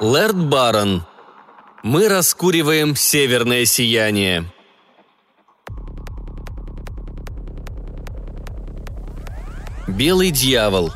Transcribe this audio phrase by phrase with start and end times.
[0.00, 1.04] Лэрд Барон.
[1.82, 4.50] Мы раскуриваем северное сияние.
[9.86, 10.90] Белый дьявол.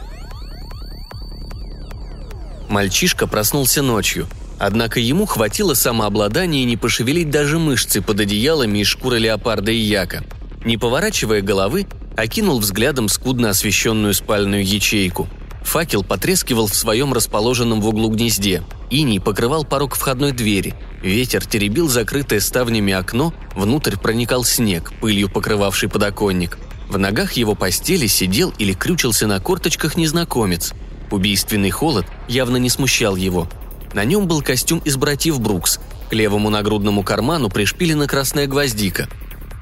[2.70, 4.26] Мальчишка проснулся ночью.
[4.58, 10.24] Однако ему хватило самообладания не пошевелить даже мышцы под одеялами из шкуры леопарда и яка.
[10.64, 15.28] Не поворачивая головы, окинул взглядом скудно освещенную спальную ячейку.
[15.62, 18.62] Факел потрескивал в своем расположенном в углу гнезде.
[18.94, 20.72] Иней покрывал порог входной двери.
[21.02, 26.58] Ветер теребил закрытое ставнями окно, внутрь проникал снег, пылью покрывавший подоконник.
[26.88, 30.74] В ногах его постели сидел или крючился на корточках незнакомец.
[31.10, 33.48] Убийственный холод явно не смущал его.
[33.94, 35.80] На нем был костюм из братьев Брукс.
[36.08, 39.08] К левому нагрудному карману пришпилена красная гвоздика.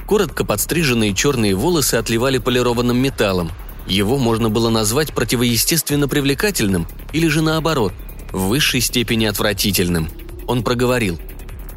[0.07, 3.51] Коротко подстриженные черные волосы отливали полированным металлом.
[3.87, 7.95] Его можно было назвать противоестественно привлекательным или же наоборот,
[8.33, 10.11] в высшей степени отвратительным.
[10.47, 11.19] Он проговорил.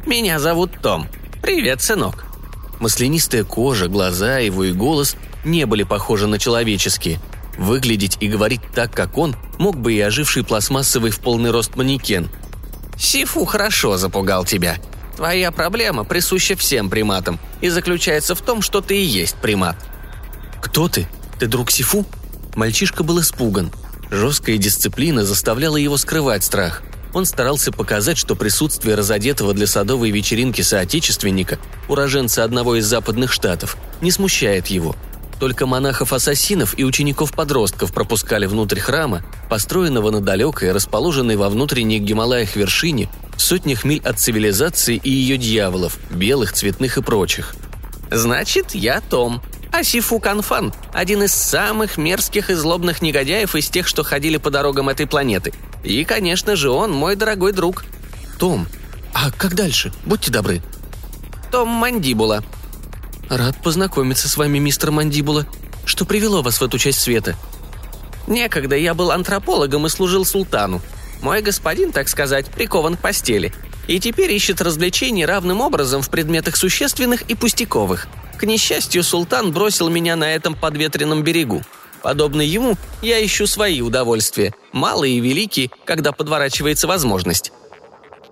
[0.06, 1.06] «Меня зовут Том.
[1.42, 2.26] Привет, сынок».
[2.80, 7.20] Маслянистая кожа, глаза его и голос не были похожи на человеческие.
[7.56, 12.28] Выглядеть и говорить так, как он, мог бы и оживший пластмассовый в полный рост манекен.
[12.98, 14.76] «Сифу хорошо запугал тебя.
[15.16, 19.76] Твоя проблема присуща всем приматам и заключается в том, что ты и есть примат».
[20.60, 21.06] «Кто ты?
[21.38, 22.04] Ты друг Сифу?»
[22.54, 23.70] Мальчишка был испуган.
[24.10, 26.82] Жесткая дисциплина заставляла его скрывать страх.
[27.12, 33.76] Он старался показать, что присутствие разодетого для садовой вечеринки соотечественника, уроженца одного из западных штатов,
[34.00, 34.94] не смущает его–
[35.38, 43.10] только монахов-ассасинов и учеников-подростков пропускали внутрь храма, построенного на далекой, расположенной во внутренних Гималаях вершине,
[43.36, 47.54] сотнях миль от цивилизации и ее дьяволов, белых, цветных и прочих.
[48.10, 49.42] «Значит, я Том»,
[49.76, 54.88] Асифу Канфан– один из самых мерзких и злобных негодяев из тех, что ходили по дорогам
[54.88, 55.52] этой планеты.
[55.84, 57.84] И, конечно же, он мой дорогой друг.
[58.38, 58.66] Том,
[59.12, 59.92] а как дальше?
[60.06, 60.62] Будьте добры.
[61.52, 62.42] Том Мандибула.
[63.28, 65.46] «Рад познакомиться с вами, мистер Мандибула.
[65.84, 67.36] Что привело вас в эту часть света?»
[68.26, 70.80] «Некогда я был антропологом и служил султану.
[71.20, 73.52] Мой господин, так сказать, прикован к постели.
[73.88, 78.08] И теперь ищет развлечений равным образом в предметах существенных и пустяковых.
[78.38, 81.62] К несчастью, султан бросил меня на этом подветренном берегу.
[82.02, 87.52] Подобно ему, я ищу свои удовольствия, малые и великие, когда подворачивается возможность.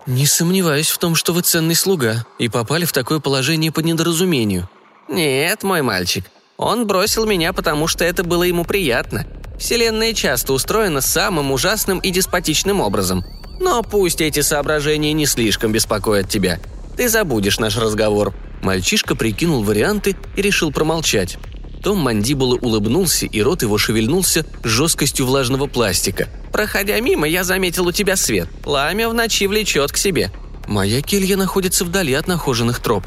[0.06, 4.69] «Не сомневаюсь в том, что вы ценный слуга и попали в такое положение по недоразумению»,
[5.09, 6.25] «Нет, мой мальчик.
[6.56, 9.26] Он бросил меня, потому что это было ему приятно.
[9.59, 13.25] Вселенная часто устроена самым ужасным и деспотичным образом.
[13.60, 16.59] Но пусть эти соображения не слишком беспокоят тебя.
[16.97, 18.34] Ты забудешь наш разговор».
[18.65, 21.37] Мальчишка прикинул варианты и решил промолчать.
[21.83, 26.29] Том Мандибула улыбнулся, и рот его шевельнулся жесткостью влажного пластика.
[26.51, 28.49] «Проходя мимо, я заметил у тебя свет.
[28.63, 30.33] Пламя в ночи влечет к себе».
[30.67, 33.05] «Моя келья находится вдали от нахоженных троп»,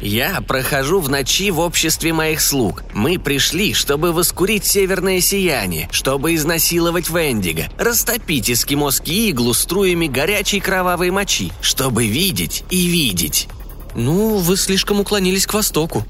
[0.00, 2.84] «Я прохожу в ночи в обществе моих слуг.
[2.94, 11.10] Мы пришли, чтобы воскурить северное сияние, чтобы изнасиловать Вендиго, растопить эскимосские иглу струями горячей кровавой
[11.10, 13.48] мочи, чтобы видеть и видеть».
[13.94, 16.04] «Ну, вы слишком уклонились к востоку».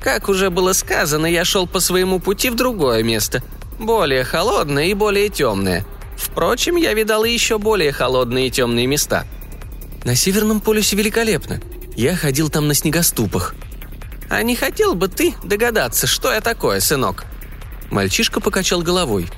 [0.00, 3.42] «Как уже было сказано, я шел по своему пути в другое место,
[3.78, 5.86] более холодное и более темное.
[6.16, 9.26] Впрочем, я видал и еще более холодные и темные места».
[10.04, 11.60] «На Северном полюсе великолепно»,
[11.96, 13.54] я ходил там на снегоступах».
[14.28, 17.24] «А не хотел бы ты догадаться, что я такое, сынок?»
[17.90, 19.28] Мальчишка покачал головой.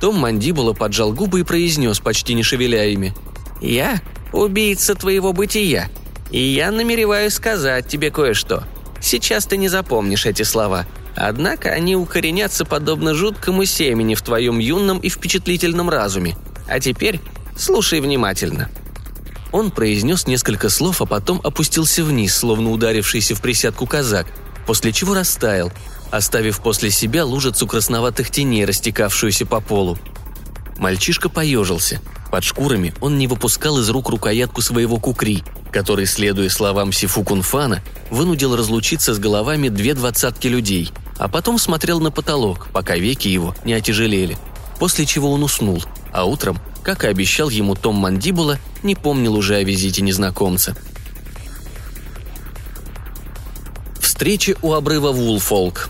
[0.00, 3.12] Том Мандибула поджал губы и произнес, почти не шевеля ими.
[3.60, 4.00] «Я
[4.32, 5.90] убийца твоего бытия,
[6.30, 8.64] и я намереваюсь сказать тебе кое-что.
[9.00, 14.98] Сейчас ты не запомнишь эти слова, однако они укоренятся подобно жуткому семени в твоем юном
[14.98, 16.36] и впечатлительном разуме.
[16.68, 17.20] А теперь
[17.56, 18.68] слушай внимательно».
[19.52, 24.26] Он произнес несколько слов, а потом опустился вниз, словно ударившийся в присядку казак,
[24.66, 25.72] после чего растаял,
[26.10, 29.98] оставив после себя лужицу красноватых теней, растекавшуюся по полу.
[30.78, 32.00] Мальчишка поежился.
[32.36, 35.42] Под шкурами он не выпускал из рук рукоятку своего кукри,
[35.72, 41.98] который, следуя словам Сифу Кунфана, вынудил разлучиться с головами две двадцатки людей, а потом смотрел
[41.98, 44.36] на потолок, пока веки его не отяжелели.
[44.78, 49.56] После чего он уснул, а утром как и обещал ему Том Мандибула, не помнил уже
[49.56, 50.76] о визите незнакомца.
[53.98, 55.88] Встреча у обрыва Вулфолк.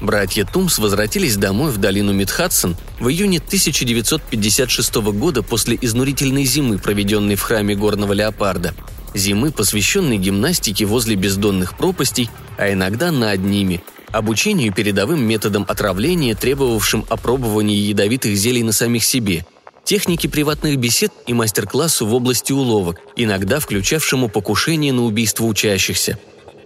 [0.00, 7.34] Братья Тумс возвратились домой в долину Мидхадсон в июне 1956 года после изнурительной зимы, проведенной
[7.34, 8.74] в храме горного леопарда.
[9.14, 17.04] Зимы, посвященной гимнастике возле бездонных пропастей, а иногда над ними, обучению передовым методам отравления, требовавшим
[17.08, 19.44] опробования ядовитых зелий на самих себе,
[19.84, 26.18] технике приватных бесед и мастер-классу в области уловок, иногда включавшему покушение на убийство учащихся.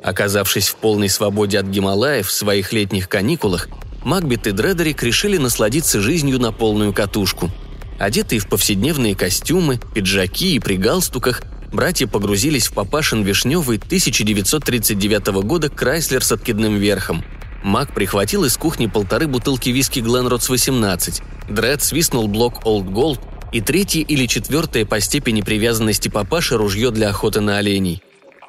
[0.02, 3.68] Оказавшись в полной свободе от Гималаев в своих летних каникулах,
[4.04, 7.50] Макбет и Дредерик решили насладиться жизнью на полную катушку.
[8.00, 15.68] Одетые в повседневные костюмы, пиджаки и при галстуках, братья погрузились в папашин вишневый 1939 года
[15.68, 17.24] Крайслер с откидным верхом.
[17.62, 21.22] Мак прихватил из кухни полторы бутылки виски Гленротс 18.
[21.48, 23.20] Дред свистнул блок Old Gold
[23.52, 28.02] и третье или четвертое по степени привязанности папаши ружье для охоты на оленей.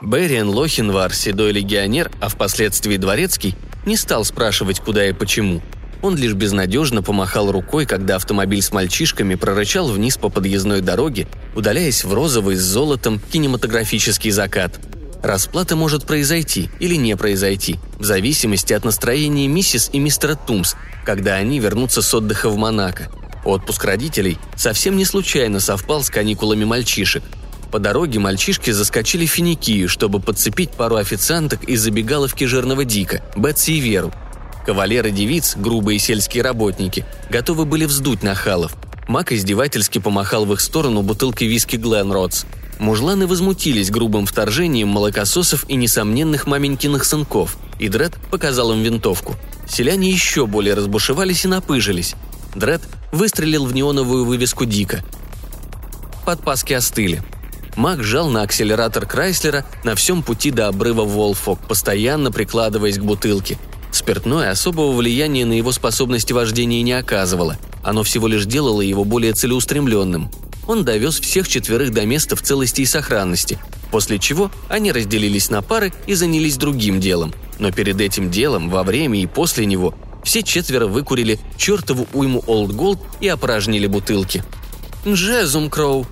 [0.04, 3.56] Берриан Лохинвар, седой легионер, а впоследствии дворецкий,
[3.86, 5.62] не стал спрашивать, куда и почему.
[6.02, 12.04] Он лишь безнадежно помахал рукой, когда автомобиль с мальчишками прорычал вниз по подъездной дороге, удаляясь
[12.04, 14.78] в розовый с золотом кинематографический закат.
[15.24, 21.36] Расплата может произойти или не произойти, в зависимости от настроения миссис и мистера Тумс, когда
[21.36, 23.10] они вернутся с отдыха в Монако.
[23.46, 27.24] Отпуск родителей совсем не случайно совпал с каникулами мальчишек.
[27.74, 33.72] По дороге мальчишки заскочили в Финикию, чтобы подцепить пару официанток из забегаловки жирного Дика, Бетси
[33.72, 34.14] и Веру,
[34.64, 38.75] Кавалеры девиц, грубые сельские работники, готовы были вздуть нахалов.
[39.08, 42.46] Мак издевательски помахал в их сторону бутылкой виски Гленротс.
[42.78, 49.36] Мужланы возмутились грубым вторжением молокососов и несомненных маменькиных сынков, и Дред показал им винтовку.
[49.68, 52.14] Селяне еще более разбушевались и напыжились.
[52.54, 55.04] Дред выстрелил в неоновую вывеску Дика.
[56.24, 57.24] Подпаски остыли.
[57.75, 63.58] Мак жал на акселератор Крайслера на всем пути до обрыва Волфок, постоянно прикладываясь к бутылке–
[63.94, 67.60] Спиртное особого влияния на его способности вождения не оказывало.
[67.84, 70.31] Оно всего лишь делало его более целеустремленным.
[70.68, 73.60] Он довез всех четверых до места в целости и сохранности,
[73.92, 77.36] после чего они разделились на пары и занялись другим делом.
[77.60, 79.94] Но перед этим делом, во время и после него,
[80.24, 84.44] все четверо выкурили чертову уйму Олд Голд и опорожнили бутылки.
[85.06, 86.08] «Джезум Кроу!»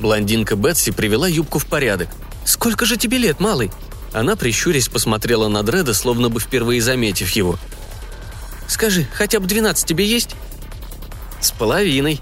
[0.00, 2.08] Блондинка Бетси привела юбку в порядок.
[2.44, 3.70] «Сколько же тебе лет, малый?»
[4.12, 7.58] Она, прищурясь, посмотрела на Дреда, словно бы впервые заметив его.
[8.68, 10.34] «Скажи, хотя бы двенадцать тебе есть?»
[11.40, 12.20] «С половиной».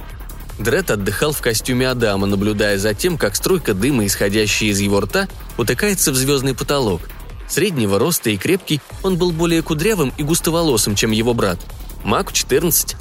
[0.59, 5.27] Дред отдыхал в костюме Адама, наблюдая за тем, как струйка дыма, исходящая из его рта,
[5.57, 7.01] утыкается в звездный потолок.
[7.49, 11.59] Среднего роста и крепкий, он был более кудрявым и густоволосым, чем его брат.
[12.05, 12.95] Маку 14.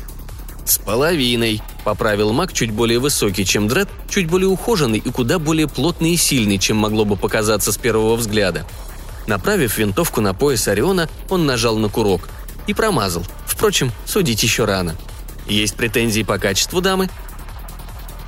[0.69, 5.67] «С половиной»,— поправил Мак, чуть более высокий, чем Дред, чуть более ухоженный и куда более
[5.67, 8.67] плотный и сильный, чем могло бы показаться с первого взгляда.
[9.25, 12.29] Направив винтовку на пояс Ориона, он нажал на курок.
[12.67, 13.25] И промазал.
[13.47, 14.95] Впрочем, судить еще рано.
[15.47, 17.09] Есть претензии по качеству дамы?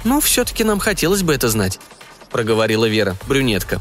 [0.03, 1.79] «Ну, все-таки нам хотелось бы это знать»,—
[2.31, 3.79] проговорила Вера, брюнетка.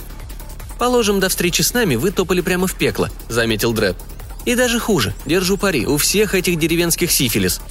[0.78, 3.96] «Положим, до встречи с нами вы топали прямо в пекло»,— заметил Дред.
[4.44, 7.62] «И даже хуже, держу пари, у всех этих деревенских сифилис.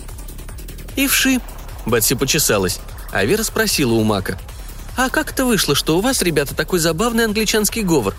[0.96, 1.40] «И вши».
[1.86, 2.80] Бетси почесалась,
[3.12, 4.38] а Вера спросила у Мака.
[4.98, 8.16] «А как это вышло, что у вас, ребята, такой забавный англичанский говор?»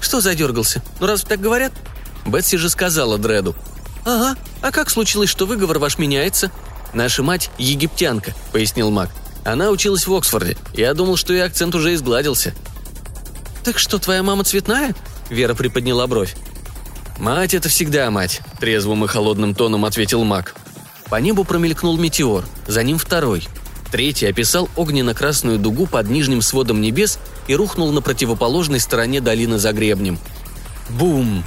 [0.00, 0.82] «Что задергался?
[1.00, 1.72] Ну разве так говорят?»
[2.26, 3.54] Бетси же сказала Дреду.
[4.04, 6.50] «Ага, а как случилось, что выговор ваш меняется?»
[6.92, 9.10] «Наша мать– египтянка»,– пояснил Мак.
[9.44, 10.56] «Она училась в Оксфорде.
[10.74, 12.54] Я думал, что и акцент уже изгладился».
[13.64, 14.94] «Так что, твоя мама цветная?»–
[15.28, 16.36] Вера приподняла бровь.
[17.18, 20.54] «Мать– это всегда мать»,– трезвым и холодным тоном ответил Мак.
[21.08, 23.46] По небу промелькнул метеор, за ним второй.
[23.92, 29.72] Третий описал огненно-красную дугу под нижним сводом небес и рухнул на противоположной стороне долины за
[29.72, 30.18] гребнем.
[30.90, 31.44] Бум!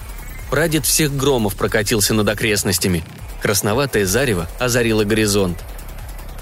[0.49, 3.03] Прадед всех громов прокатился над окрестностями.
[3.41, 5.57] Красноватое зарево озарило горизонт.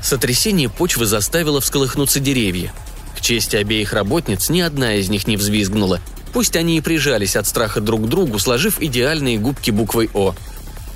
[0.01, 2.71] Сотрясение почвы заставило всколыхнуться деревья.
[3.17, 5.99] К чести обеих работниц ни одна из них не взвизгнула.
[6.33, 10.35] Пусть они и прижались от страха друг к другу, сложив идеальные губки буквой «О».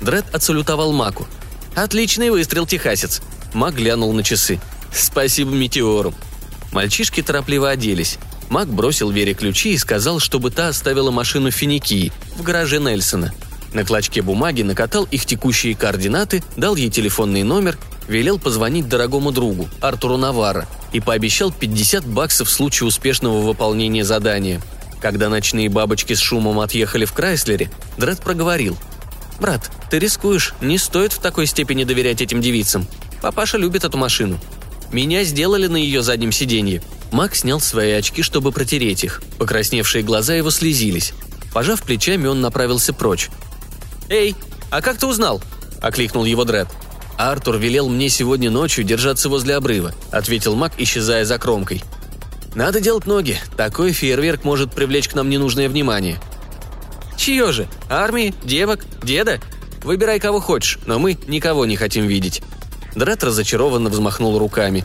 [0.00, 1.26] Дред отсалютовал Маку–
[1.74, 3.22] «Отличный выстрел, техасец!»
[3.54, 4.60] Мак глянул на часы.
[4.92, 6.14] «Спасибо метеору!»
[6.72, 8.18] Мальчишки торопливо оделись.
[8.50, 13.32] Мак бросил Вере ключи и сказал, чтобы та оставила машину Финикии, в гараже Нельсона.
[13.72, 19.68] На клочке бумаги накатал их текущие координаты, дал ей телефонный номер, велел позвонить дорогому другу,
[19.80, 24.60] Артуру Навара, и пообещал 50 баксов в случае успешного выполнения задания.
[25.00, 28.76] Когда ночные бабочки с шумом отъехали в Крайслере, Дред проговорил–
[29.42, 32.86] «Брат, ты рискуешь, не стоит в такой степени доверять этим девицам.
[33.20, 34.38] Папаша любит эту машину.
[34.92, 36.80] Меня сделали на ее заднем сиденье».
[37.10, 39.20] Мак снял свои очки, чтобы протереть их.
[39.38, 41.12] Покрасневшие глаза его слезились.
[41.52, 43.30] Пожав плечами, он направился прочь.
[44.08, 44.36] «Эй,
[44.70, 45.42] а как ты узнал?»–
[45.82, 46.68] окликнул его Дред.
[47.18, 51.82] «Артур велел мне сегодня ночью держаться возле обрыва»,– ответил Мак, исчезая за кромкой.
[52.54, 53.40] «Надо делать ноги.
[53.56, 56.20] Такой фейерверк может привлечь к нам ненужное внимание».
[57.22, 57.68] Чье же?
[57.88, 58.34] Армии?
[58.42, 58.84] Девок?
[59.00, 59.38] Деда?
[59.84, 62.42] Выбирай кого хочешь, но мы никого не хотим видеть».
[62.96, 64.84] Дред разочарованно взмахнул руками.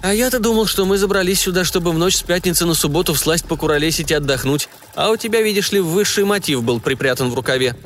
[0.00, 3.44] «А я-то думал, что мы забрались сюда, чтобы в ночь с пятницы на субботу всласть
[3.44, 4.70] покуролесить и отдохнуть.
[4.94, 7.76] А у тебя, видишь ли, высший мотив был припрятан в рукаве».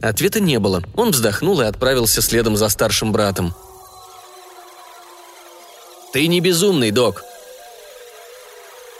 [0.00, 0.82] Ответа не было.
[0.96, 3.54] Он вздохнул и отправился следом за старшим братом.
[6.14, 7.24] «Ты не безумный, док»,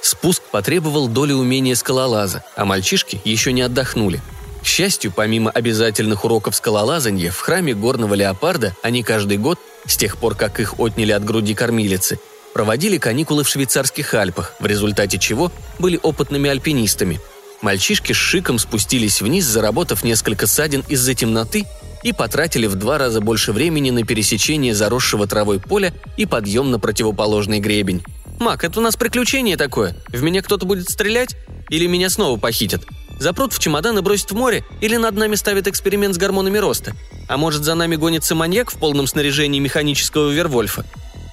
[0.05, 4.21] Спуск потребовал доли умения скалолаза, а мальчишки еще не отдохнули.
[4.65, 10.17] К счастью, помимо обязательных уроков скалолазания, в храме горного леопарда они каждый год, с тех
[10.17, 12.19] пор, как их отняли от груди кормилицы,
[12.55, 17.21] проводили каникулы в швейцарских Альпах, в результате чего были опытными альпинистами.
[17.61, 21.67] Мальчишки с шиком спустились вниз, заработав несколько ссадин из-за темноты
[22.03, 26.79] и потратили в два раза больше времени на пересечение заросшего травой поля и подъем на
[26.81, 28.03] противоположный гребень.
[28.41, 29.95] «Мак, это у нас приключение такое.
[30.09, 31.37] В меня кто-то будет стрелять?
[31.69, 32.83] Или меня снова похитят?
[33.19, 34.65] Запрут в чемодан и бросят в море?
[34.81, 36.95] Или над нами ставят эксперимент с гормонами роста?
[37.29, 40.85] А может, за нами гонится маньяк в полном снаряжении механического Вервольфа?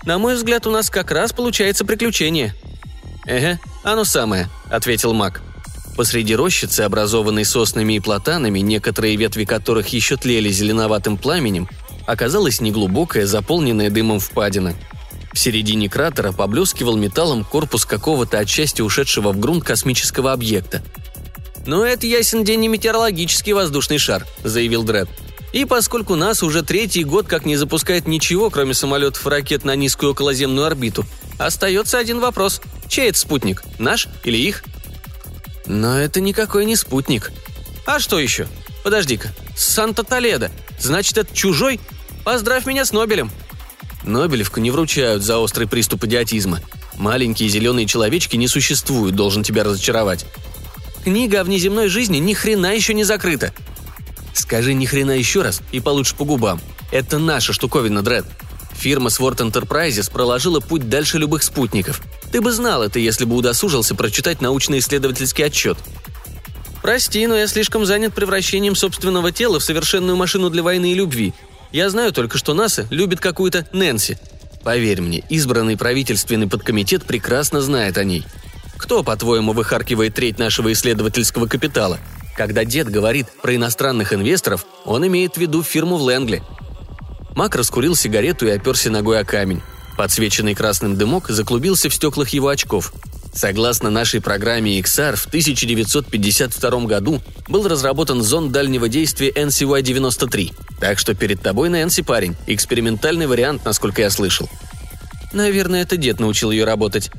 [0.05, 2.55] На мой взгляд, у нас как раз получается приключение».
[3.25, 5.41] «Эге, оно самое»,— ответил Мак.
[5.95, 11.69] Посреди рощицы, образованной соснами и платанами, некоторые ветви которых еще тлели зеленоватым пламенем,
[12.07, 14.73] оказалась неглубокая, заполненная дымом впадина—
[15.33, 20.81] в середине кратера поблескивал металлом корпус какого-то отчасти ушедшего в грунт космического объекта.
[21.65, 25.09] «Ну, это ясен день не метеорологический воздушный шар»,— заявил Дред.
[25.53, 29.75] «И поскольку нас уже третий год как не запускает ничего, кроме самолетов и ракет на
[29.75, 31.05] низкую околоземную орбиту,
[31.37, 32.61] остается один вопрос.
[32.87, 33.63] Чей это спутник?
[33.77, 34.63] Наш или их?»
[35.65, 37.31] «Но это никакой не спутник».
[37.85, 38.47] «А что еще?
[38.83, 39.29] Подожди-ка.
[39.55, 40.51] Санта-Толедо.
[40.79, 41.79] Значит, это чужой?
[42.23, 43.31] Поздравь меня с Нобелем!»
[44.03, 46.59] Нобелевку не вручают за острый приступ идиотизма.
[46.97, 50.25] Маленькие зеленые человечки не существуют, должен тебя разочаровать.
[51.03, 53.53] Книга о внеземной жизни ни хрена еще не закрыта.
[54.33, 56.61] Скажи ни хрена еще раз и получше по губам.
[56.91, 58.25] Это наша штуковина, Дред.
[58.73, 62.01] Фирма Sword Enterprises проложила путь дальше любых спутников.
[62.31, 65.77] Ты бы знал это, если бы удосужился прочитать научно-исследовательский отчет.
[66.81, 71.33] Прости, но я слишком занят превращением собственного тела в совершенную машину для войны и любви,
[71.71, 74.17] я знаю только, что НАСА любит какую-то Нэнси.
[74.63, 78.25] Поверь мне, избранный правительственный подкомитет прекрасно знает о ней.
[78.81, 81.99] Кто, по-твоему, выхаркивает треть нашего исследовательского капитала?
[82.35, 86.41] Когда дед говорит про иностранных инвесторов, он имеет в виду фирму в Лэнгли.
[87.35, 89.61] Мак раскурил сигарету и оперся ногой о камень.
[89.97, 92.91] Подсвеченный красным дымок заклубился в стеклах его очков.
[93.33, 100.53] Согласно нашей программе XR, в 1952 году был разработан зонд дальнего действия NCY-93.
[100.79, 104.49] Так что перед тобой, Нэнси, парень, экспериментальный вариант, насколько я слышал.
[105.33, 107.11] Наверное, это дед научил ее работать.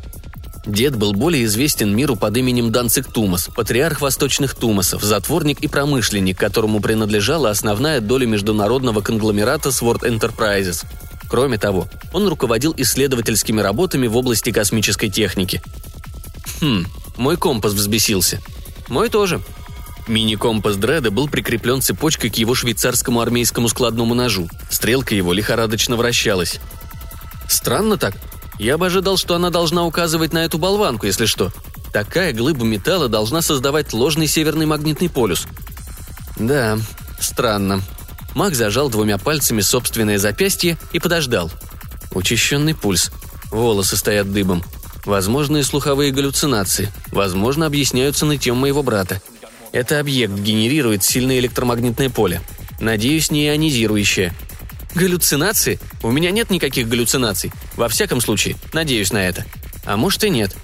[0.64, 6.38] Дед был более известен миру под именем Данцик Тумас, патриарх восточных Тумасов, затворник и промышленник,
[6.38, 10.84] которому принадлежала основная доля международного конгломерата Sword Enterprises.
[11.28, 15.60] Кроме того, он руководил исследовательскими работами в области космической техники.
[16.60, 18.40] Хм, мой компас взбесился.
[18.88, 19.40] Мой тоже.
[20.06, 24.48] Мини-компас Дреда был прикреплен цепочкой к его швейцарскому армейскому складному ножу.
[24.70, 26.60] Стрелка его лихорадочно вращалась.
[27.48, 28.14] Странно так.
[28.58, 31.50] Я бы ожидал, что она должна указывать на эту болванку, если что.
[31.92, 35.46] Такая глыба металла должна создавать ложный северный магнитный полюс.
[36.36, 36.78] Да,
[37.20, 37.82] странно.
[38.34, 41.50] Маг зажал двумя пальцами собственное запястье и подождал.
[42.12, 43.10] Учащенный пульс.
[43.50, 44.62] Волосы стоят дыбом.
[45.04, 46.90] Возможные слуховые галлюцинации.
[47.08, 49.20] Возможно, объясняются нытьем моего брата.
[49.72, 52.40] Это объект генерирует сильное электромагнитное поле.
[52.80, 54.34] Надеюсь, не ионизирующее.
[54.94, 55.80] Галлюцинации?
[56.02, 57.52] У меня нет никаких галлюцинаций.
[57.76, 59.44] Во всяком случае, надеюсь на это.
[59.84, 60.54] А может и нет.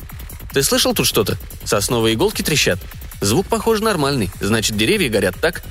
[0.53, 1.39] Ты слышал тут что-то?
[1.65, 2.79] Сосновые иголки трещат?
[3.21, 4.31] Звук, похоже, нормальный.
[4.41, 5.63] Значит, деревья горят, так?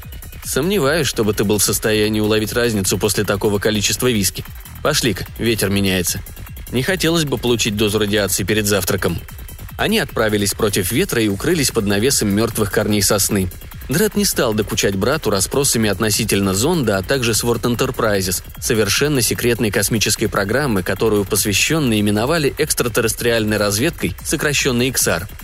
[0.43, 4.43] Сомневаюсь, чтобы ты был в состоянии уловить разницу после такого количества виски.
[4.81, 6.21] Пошли-ка, ветер меняется.
[6.71, 9.19] Не хотелось бы получить дозу радиации перед завтраком.
[9.77, 13.49] Они отправились против ветра и укрылись под навесом мертвых корней сосны.
[13.89, 20.27] Дред не стал докучать брату расспросами относительно зонда, а также Sword Enterprises, совершенно секретной космической
[20.27, 25.23] программы, которую посвященные именовали экстратеррестриальной разведкой, сокращенной XR–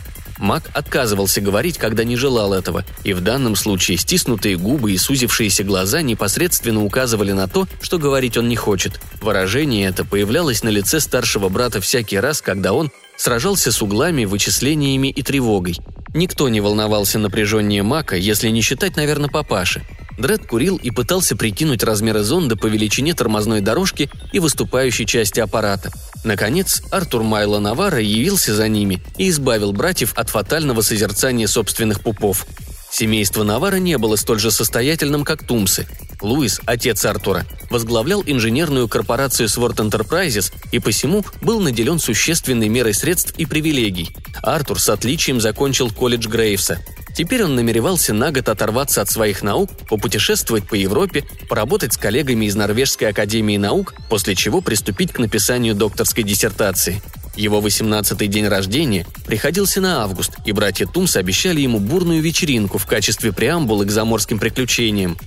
[0.44, 5.64] Мак отказывался говорить, когда не желал этого, и в данном случае стиснутые губы и сузившиеся
[5.64, 9.00] глаза непосредственно указывали на то, что говорить он не хочет.
[9.22, 15.08] Выражение это появлялось на лице старшего брата всякий раз, когда он сражался с углами, вычислениями
[15.08, 15.78] и тревогой.
[16.14, 19.84] Никто не волновался напряжение Мака, если не считать, наверное, папаши.
[20.18, 25.92] Дред курил и пытался прикинуть размеры зонда по величине тормозной дорожки и выступающей части аппарата.
[26.24, 32.46] Наконец, Артур Майло Навара явился за ними и избавил братьев от фатального созерцания собственных пупов.
[32.94, 35.88] Семейство Навара не было столь же состоятельным, как Тумсы.
[36.22, 43.34] Луис, отец Артура, возглавлял инженерную корпорацию Sword Enterprises и посему был наделен существенной мерой средств
[43.36, 44.16] и привилегий.
[44.44, 46.86] Артур с отличием закончил колледж Грейвса.
[47.16, 52.46] Теперь он намеревался на год оторваться от своих наук, попутешествовать по Европе, поработать с коллегами
[52.46, 57.02] из Норвежской академии наук, после чего приступить к написанию докторской диссертации–
[57.36, 62.86] его 18-й день рождения приходился на август, и братья Тумс обещали ему бурную вечеринку в
[62.86, 65.18] качестве преамбулы к заморским приключениям.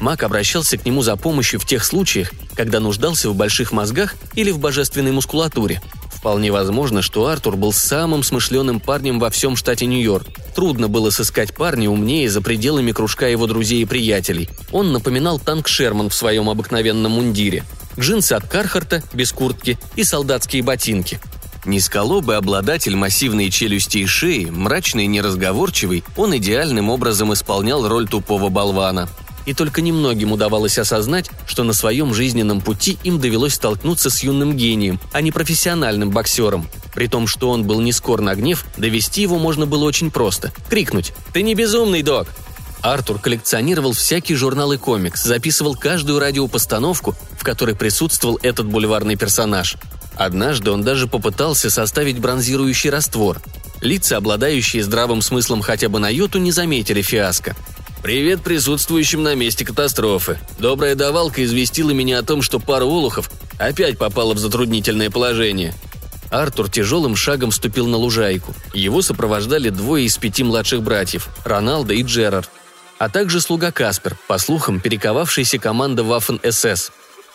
[0.00, 4.50] Мак обращался к нему за помощью в тех случаях, когда нуждался в больших мозгах или
[4.50, 5.80] в божественной мускулатуре.
[6.12, 10.26] Вполне возможно, что Артур был самым смышленым парнем во всем штате Нью-Йорк.
[10.54, 14.48] Трудно было сыскать парня умнее за пределами кружка его друзей и приятелей.
[14.72, 17.64] Он напоминал танк Шерман в своем обыкновенном мундире.
[17.98, 21.20] Джинсы от Кархарта, без куртки и солдатские ботинки–
[21.64, 28.48] Низколобый обладатель массивной челюсти и шеи, мрачный и неразговорчивый, он идеальным образом исполнял роль тупого
[28.48, 29.08] болвана.
[29.46, 34.56] И только немногим удавалось осознать, что на своем жизненном пути им довелось столкнуться с юным
[34.56, 36.68] гением, а не профессиональным боксером.
[36.94, 40.52] При том, что он был не скор на гнев, довести его можно было очень просто.
[40.68, 42.26] Крикнуть «Ты не безумный, док!»
[42.82, 49.76] Артур коллекционировал всякие журналы комикс, записывал каждую радиопостановку, в которой присутствовал этот бульварный персонаж.
[50.16, 53.40] Однажды он даже попытался составить бронзирующий раствор.
[53.80, 57.56] Лица, обладающие здравым смыслом хотя бы на йоту, не заметили фиаско.
[58.02, 60.38] «Привет присутствующим на месте катастрофы.
[60.58, 65.74] Добрая давалка известила меня о том, что пара олухов опять попала в затруднительное положение»,
[66.32, 68.54] Артур тяжелым шагом вступил на лужайку.
[68.72, 72.48] Его сопровождали двое из пяти младших братьев– Роналдо и Джерард,
[72.98, 76.90] а также слуга Каспер, по слухам, перековавшийся команда Waffen-СС.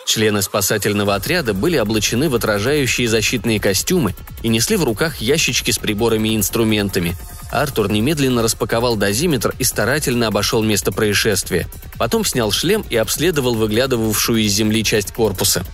[0.08, 5.80] Члены спасательного отряда были облачены в отражающие защитные костюмы и несли в руках ящички с
[5.80, 7.18] приборами и инструментами.
[7.52, 11.68] Артур немедленно распаковал дозиметр и старательно обошел место происшествия.
[11.98, 15.66] Потом снял шлем и обследовал выглядывавшую из земли часть корпуса.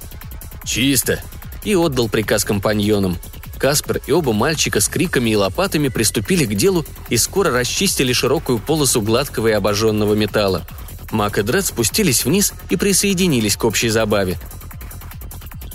[0.66, 1.22] «Чисто!»
[1.64, 3.20] и отдал приказ компаньонам.
[3.60, 8.58] Каспер и оба мальчика с криками и лопатами приступили к делу и скоро расчистили широкую
[8.58, 10.66] полосу гладкого и обожженного металла.
[11.14, 14.40] Мак и Дред спустились вниз и присоединились к общей забаве.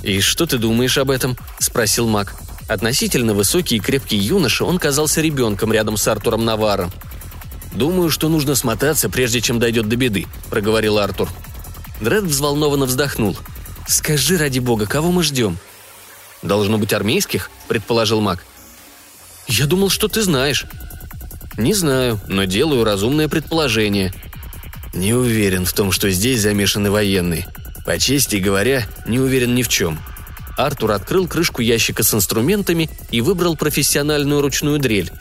[0.03, 2.35] «И что ты думаешь об этом?»– спросил Мак.
[2.67, 6.91] Относительно высокий и крепкий юноша, он казался ребенком рядом с Артуром Наваром.
[7.73, 11.29] «Думаю, что нужно смотаться, прежде чем дойдет до беды»,– проговорил Артур.
[12.01, 13.37] Дред взволнованно вздохнул.
[13.87, 15.57] «Скажи, ради бога, кого мы ждем?»
[16.43, 18.45] «Должно быть армейских»,– предположил Мак.
[19.47, 20.67] «Я думал, что ты знаешь».
[21.57, 24.13] «Не знаю, но делаю разумное предположение»,
[24.95, 27.47] не уверен в том, что здесь замешаны военные.
[27.85, 29.99] По чести говоря, не уверен ни в чем.
[30.57, 35.13] Артур открыл крышку ящика с инструментами и выбрал профессиональную ручную дрель.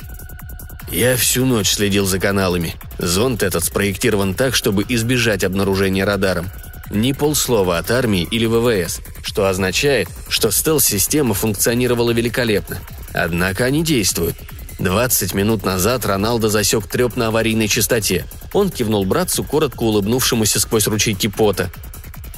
[0.91, 2.75] Я всю ночь следил за каналами.
[2.97, 6.49] Зонд этот спроектирован так, чтобы избежать обнаружения радаром.
[6.89, 12.79] Ни полслова от армии или ВВС, что означает, что стелс-система функционировала великолепно.
[13.13, 14.37] Однако они действуют.
[14.79, 18.25] 20 минут назад Роналдо засек треп на аварийной частоте.
[18.53, 21.71] Он кивнул братцу, коротко улыбнувшемуся сквозь ручейки пота.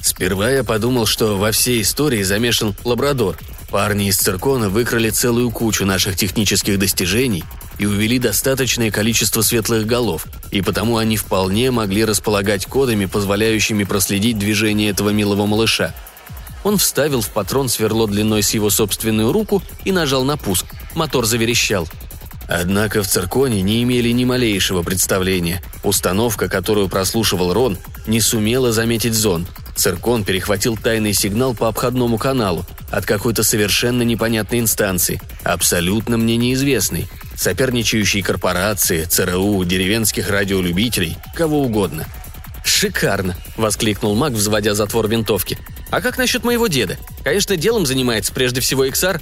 [0.02, 3.38] Сперва я подумал, что во всей истории замешан лабрадор.
[3.70, 7.44] Парни из циркона выкрали целую кучу наших технических достижений
[7.78, 14.40] и увели достаточное количество светлых голов, и потому они вполне могли располагать кодами, позволяющими проследить
[14.40, 15.94] движение этого милого малыша.
[16.64, 20.66] Он вставил в патрон сверло длиной с его собственную руку и нажал на пуск.
[20.96, 21.88] Мотор заверещал–
[22.50, 25.62] Однако в цирконе не имели ни малейшего представления.
[25.84, 29.46] Установка, которую прослушивал Рон, не сумела заметить зон.
[29.76, 37.08] Циркон перехватил тайный сигнал по обходному каналу от какой-то совершенно непонятной инстанции, абсолютно мне неизвестной.
[37.36, 42.08] Соперничающие корпорации, ЦРУ, деревенских радиолюбителей, кого угодно.
[42.66, 45.60] «Шикарно!»– воскликнул Мак, взводя затвор винтовки.
[45.92, 46.98] «А как насчет моего деда?
[47.24, 49.22] Конечно, делом занимается прежде всего XR,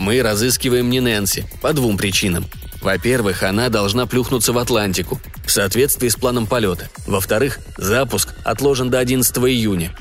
[0.00, 2.46] мы разыскиваем не Нэнси по двум причинам.
[2.80, 6.88] Во-первых, она должна плюхнуться в Атлантику в соответствии с планом полета.
[7.06, 9.94] Во-вторых, запуск отложен до 11 июня.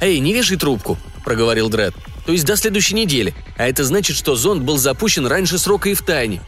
[0.00, 1.94] «Эй, не вешай трубку»,– проговорил Дред.
[2.26, 3.34] «То есть до следующей недели.
[3.56, 6.42] А это значит, что зонд был запущен раньше срока и в тайне».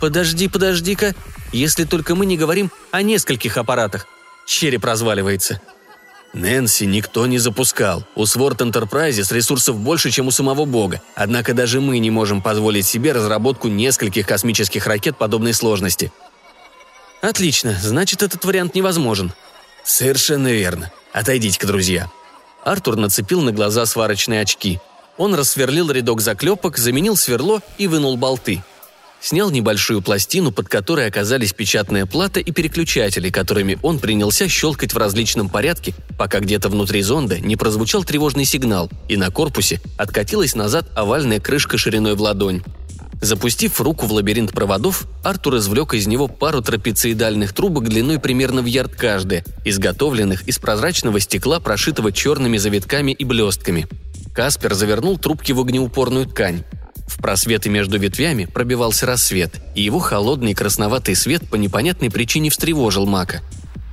[0.00, 1.14] «Подожди, подожди-ка.
[1.52, 4.06] Если только мы не говорим о нескольких аппаратах.
[4.46, 5.60] Череп разваливается»,
[6.32, 8.04] Нэнси никто не запускал.
[8.14, 11.02] У Sword Enterprises ресурсов больше, чем у самого Бога.
[11.14, 16.10] Однако даже мы не можем позволить себе разработку нескольких космических ракет подобной сложности.
[17.20, 19.32] Отлично, значит, этот вариант невозможен.
[19.84, 20.90] Совершенно верно.
[21.12, 22.10] Отойдите-ка, друзья.
[22.64, 24.80] Артур нацепил на глаза сварочные очки.
[25.18, 28.62] Он рассверлил рядок заклепок, заменил сверло и вынул болты.
[29.22, 34.98] Снял небольшую пластину, под которой оказались печатная плата и переключатели, которыми он принялся щелкать в
[34.98, 40.86] различном порядке, пока где-то внутри зонда не прозвучал тревожный сигнал, и на корпусе откатилась назад
[40.94, 42.62] овальная крышка шириной в ладонь.
[43.22, 48.66] Запустив руку в лабиринт проводов, Артур извлек из него пару трапециидальных трубок длиной примерно в
[48.66, 53.86] ярд каждая, изготовленных из прозрачного стекла, прошитого черными завитками и блестками.
[54.34, 56.64] Каспер завернул трубки в огнеупорную ткань.
[57.06, 63.06] В просветы между ветвями пробивался рассвет, и его холодный красноватый свет по непонятной причине встревожил
[63.06, 63.42] Мака.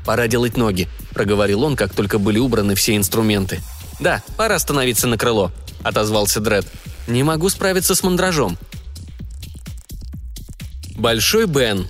[0.06, 3.62] «Пора делать ноги»,— проговорил он, как только были убраны все инструменты.
[4.00, 5.52] «Да, пора становиться на крыло»,—
[5.84, 6.66] отозвался Дред.
[7.08, 8.58] «Не могу справиться с мандражом».
[10.96, 11.88] Большой Бен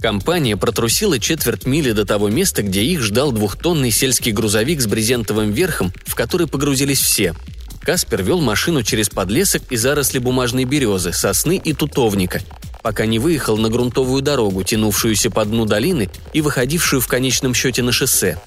[0.00, 5.50] Компания протрусила четверть мили до того места, где их ждал двухтонный сельский грузовик с брезентовым
[5.50, 7.34] верхом, в который погрузились все—
[7.88, 12.42] Каспер вел машину через подлесок и заросли бумажной березы, сосны и тутовника,
[12.82, 17.82] пока не выехал на грунтовую дорогу, тянувшуюся по дну долины и выходившую в конечном счете
[17.82, 18.38] на шоссе.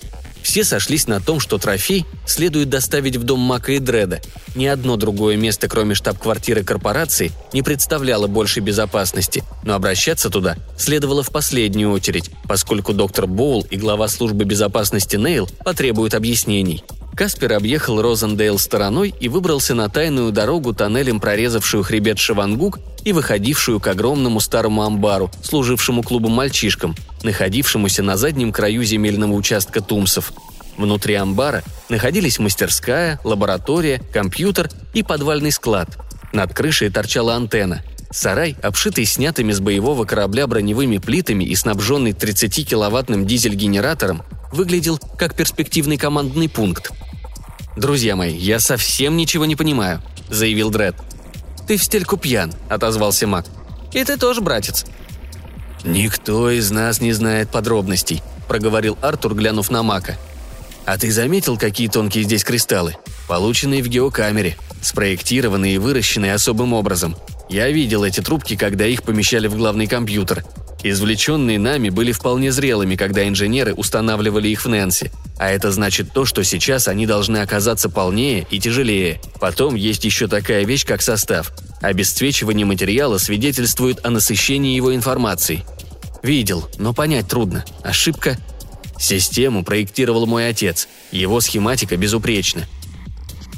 [0.43, 4.21] Все сошлись на том, что трофей следует доставить в дом Мака и Дреда.
[4.53, 11.23] Ни одно другое место, кроме штаб-квартиры корпорации, не представляло большей безопасности, но обращаться туда следовало
[11.23, 16.83] в последнюю очередь, поскольку доктор Боул и глава службы безопасности Нейл потребуют объяснений–
[17.15, 23.79] Каспер объехал Розендейл стороной и выбрался на тайную дорогу, тоннелем прорезавшую хребет Шавангук и выходившую
[23.79, 30.31] к огромному старому амбару, служившему клубом мальчишкам, находившемуся на заднем краю земельного участка Тумсов.
[30.77, 35.89] Внутри амбара находились мастерская, лаборатория, компьютер и подвальный склад.
[36.33, 37.83] Над крышей торчала антенна.
[38.11, 45.97] Сарай, обшитый снятыми с боевого корабля броневыми плитами и снабженный 30-киловаттным дизель-генератором, выглядел как перспективный
[45.97, 46.91] командный пункт.
[47.77, 50.95] «Друзья мои, я совсем ничего не понимаю»,— заявил Дред.
[51.67, 53.45] «Ты в стельку пьян»,— отозвался Мак.
[53.93, 54.85] «И ты тоже, братец».
[55.85, 60.17] «Никто из нас не знает подробностей»,— проговорил Артур, глянув на Мака.
[60.85, 62.97] «А ты заметил, какие тонкие здесь кристаллы?
[63.27, 67.15] Полученные в геокамере, спроектированные и выращенные особым образом.
[67.51, 70.45] Я видел эти трубки, когда их помещали в главный компьютер.
[70.83, 75.11] Извлеченные нами были вполне зрелыми, когда инженеры устанавливали их в Нэнси.
[75.37, 79.19] А это значит то, что сейчас они должны оказаться полнее и тяжелее.
[79.41, 81.51] Потом есть еще такая вещь, как состав.
[81.81, 85.65] Обесцвечивание материала свидетельствует о насыщении его информацией.
[86.23, 87.65] Видел, но понять трудно.
[87.83, 88.37] Ошибка?
[88.97, 90.87] Систему проектировал мой отец.
[91.11, 92.61] Его схематика безупречна.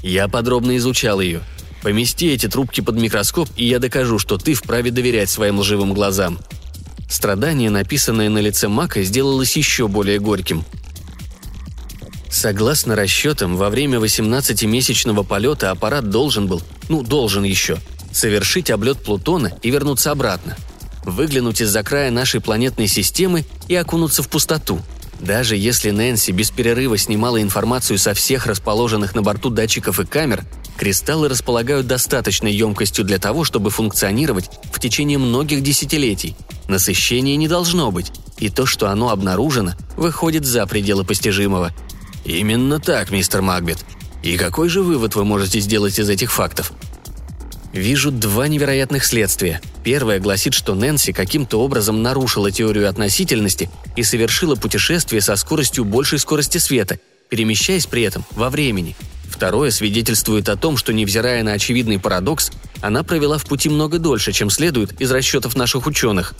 [0.01, 1.43] Я подробно изучал ее.
[1.84, 6.39] Помести эти трубки под микроскоп, и я докажу, что ты вправе доверять своим лживым глазам.
[7.10, 10.63] Страдание, написанное на лице Мака, сделалось еще более горьким.
[12.32, 17.78] Согласно расчетам, во время 18-месячного полета аппарат должен был, ну, должен еще,
[18.13, 20.56] совершить облет Плутона и вернуться обратно.
[21.04, 24.82] Выглянуть из-за края нашей планетной системы и окунуться в пустоту.
[25.19, 30.43] Даже если Нэнси без перерыва снимала информацию со всех расположенных на борту датчиков и камер,
[30.77, 36.36] кристаллы располагают достаточной емкостью для того, чтобы функционировать в течение многих десятилетий–
[36.67, 41.71] Насыщения не должно быть, и то, что оно обнаружено, выходит за пределы постижимого.
[42.25, 43.86] Именно так, мистер Макбет.
[44.23, 46.71] И какой же вывод вы можете сделать из этих фактов?
[47.73, 49.59] Вижу два невероятных следствия.
[49.83, 56.19] Первое гласит, что Нэнси каким-то образом нарушила теорию относительности и совершила путешествие со скоростью большей
[56.19, 58.95] скорости света, перемещаясь при этом во времени.
[59.34, 64.32] Второе свидетельствует о том, что, невзирая на очевидный парадокс, она провела в пути много дольше,
[64.32, 66.36] чем следует из расчетов наших ученых.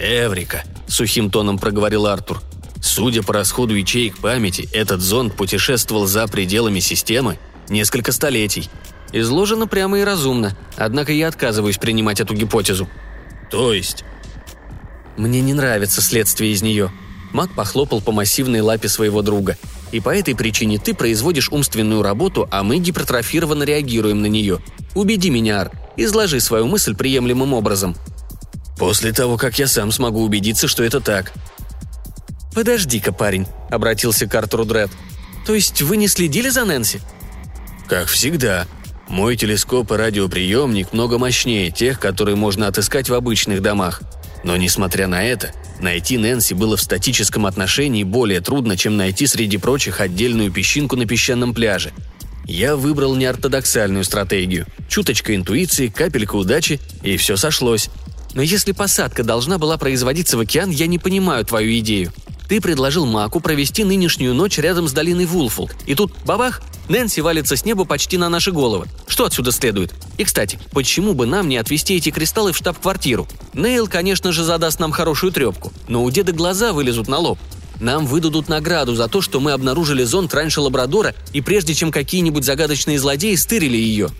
[0.00, 2.40] «Эврика»,— сухим тоном проговорил Артур.
[2.80, 8.70] «Судя по расходу ячеек памяти, этот зонд путешествовал за пределами системы несколько столетий».
[9.12, 12.88] Изложено прямо и разумно, однако я отказываюсь принимать эту гипотезу.
[13.50, 14.04] «То есть?»
[15.18, 16.90] «Мне не нравится следствие из нее»,
[17.32, 19.58] Мак похлопал по массивной лапе своего друга.
[19.92, 24.60] И по этой причине ты производишь умственную работу, а мы гипертрофированно реагируем на нее.
[24.94, 25.70] Убеди меня, Ар.
[25.96, 27.96] Изложи свою мысль приемлемым образом.
[28.78, 31.32] После того, как я сам смогу убедиться, что это так.
[32.54, 34.90] «Подожди-ка, парень»,— обратился к Артуру Дред.
[35.46, 37.00] «То есть вы не следили за Нэнси?»
[37.86, 38.66] «Как всегда.
[39.08, 44.00] Мой телескоп и радиоприемник много мощнее тех, которые можно отыскать в обычных домах.
[44.46, 49.58] Но несмотря на это, Найти Нэнси было в статическом отношении более трудно, чем найти среди
[49.58, 51.92] прочих отдельную песчинку на песчаном пляже.
[52.46, 54.66] Я выбрал неортодоксальную стратегию.
[54.88, 57.90] Чуточка интуиции, капелька удачи, и все сошлось.
[58.34, 62.12] Но если посадка должна была производиться в океан, я не понимаю твою идею.
[62.48, 67.56] Ты предложил Маку провести нынешнюю ночь рядом с долиной Вулфолк, и тут бабах, Нэнси валится
[67.56, 68.86] с неба почти на наши головы.
[69.08, 69.92] Что отсюда следует?
[70.18, 73.26] И, кстати, почему бы нам не отвезти эти кристаллы в штаб-квартиру?
[73.54, 77.38] Нейл, конечно же, задаст нам хорошую трепку, но у деда глаза вылезут на лоб.
[77.80, 82.44] Нам выдадут награду за то, что мы обнаружили зонт раньше Лабрадора, и прежде чем какие-нибудь
[82.44, 84.10] загадочные злодеи стырили ее.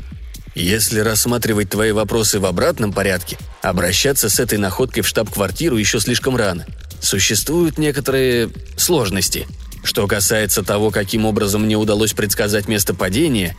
[0.55, 6.37] Если рассматривать твои вопросы в обратном порядке, обращаться с этой находкой в штаб-квартиру еще слишком
[6.37, 6.67] рано.
[7.01, 9.47] Существуют некоторые сложности.
[9.85, 13.57] Что касается того, каким образом мне удалось предсказать место падения,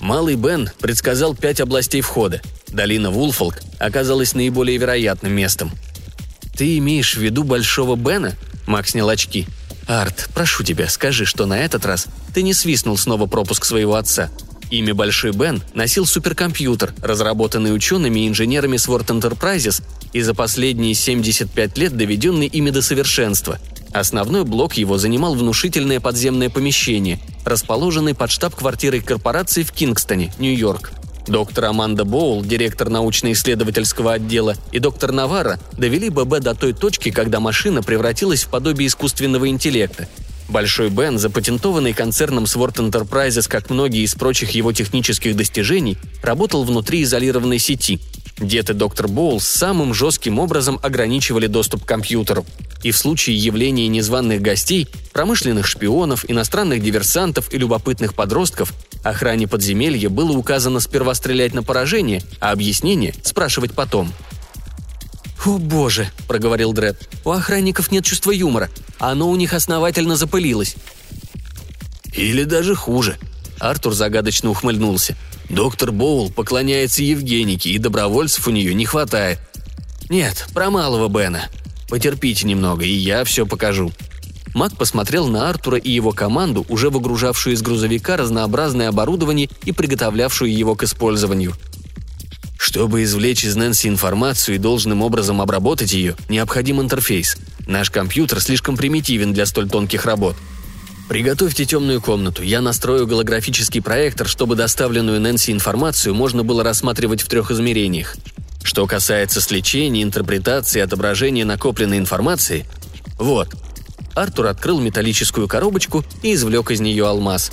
[0.00, 2.40] Малый Бен предсказал пять областей входа.
[2.68, 5.70] Долина Вулфолк оказалась наиболее вероятным местом.
[6.56, 8.34] «Ты имеешь в виду Большого Бена?»
[8.66, 9.46] Мак снял очки.
[9.86, 14.30] «Арт, прошу тебя, скажи, что на этот раз ты не свистнул снова пропуск своего отца.
[14.70, 21.78] Имя Большой Бен носил суперкомпьютер, разработанный учеными и инженерами Sword Enterprises и за последние 75
[21.78, 23.58] лет доведенный ими до совершенства.
[23.92, 30.92] Основной блок его занимал внушительное подземное помещение, расположенное под штаб-квартирой корпорации в Кингстоне, Нью-Йорк.
[31.26, 37.38] Доктор Аманда Боул, директор научно-исследовательского отдела, и доктор Навара довели ББ до той точки, когда
[37.38, 40.08] машина превратилась в подобие искусственного интеллекта.
[40.48, 47.02] Большой Бен, запатентованный концерном Sword Enterprises, как многие из прочих его технических достижений, работал внутри
[47.02, 48.00] изолированной сети.
[48.38, 52.46] Дед и доктор Боул самым жестким образом ограничивали доступ к компьютеру.
[52.82, 60.08] И в случае явления незваных гостей, промышленных шпионов, иностранных диверсантов и любопытных подростков, охране подземелья
[60.08, 64.12] было указано сперва стрелять на поражение, а объяснение спрашивать потом.
[65.44, 68.68] «О боже»,— проговорил Дред,— «у охранников нет чувства юмора.
[68.98, 70.76] Оно у них основательно запылилось».
[72.12, 73.16] «Или даже хуже»,—
[73.60, 75.16] Артур загадочно ухмыльнулся.
[75.48, 79.38] «Доктор Боул поклоняется Евгенике, и добровольцев у нее не хватает».
[80.08, 81.48] «Нет, про малого Бена.
[81.88, 83.92] Потерпите немного, и я все покажу».
[84.54, 90.52] Мак посмотрел на Артура и его команду, уже выгружавшую из грузовика разнообразное оборудование и приготовлявшую
[90.52, 91.54] его к использованию.
[92.58, 97.36] Чтобы извлечь из Нэнси информацию и должным образом обработать ее, необходим интерфейс.
[97.66, 100.36] Наш компьютер слишком примитивен для столь тонких работ.
[101.08, 102.42] Приготовьте темную комнату.
[102.42, 108.16] Я настрою голографический проектор, чтобы доставленную Нэнси информацию можно было рассматривать в трех измерениях.
[108.64, 112.66] Что касается сличения, интерпретации отображения накопленной информации,
[113.18, 113.48] вот.
[114.14, 117.52] Артур открыл металлическую коробочку и извлек из нее алмаз.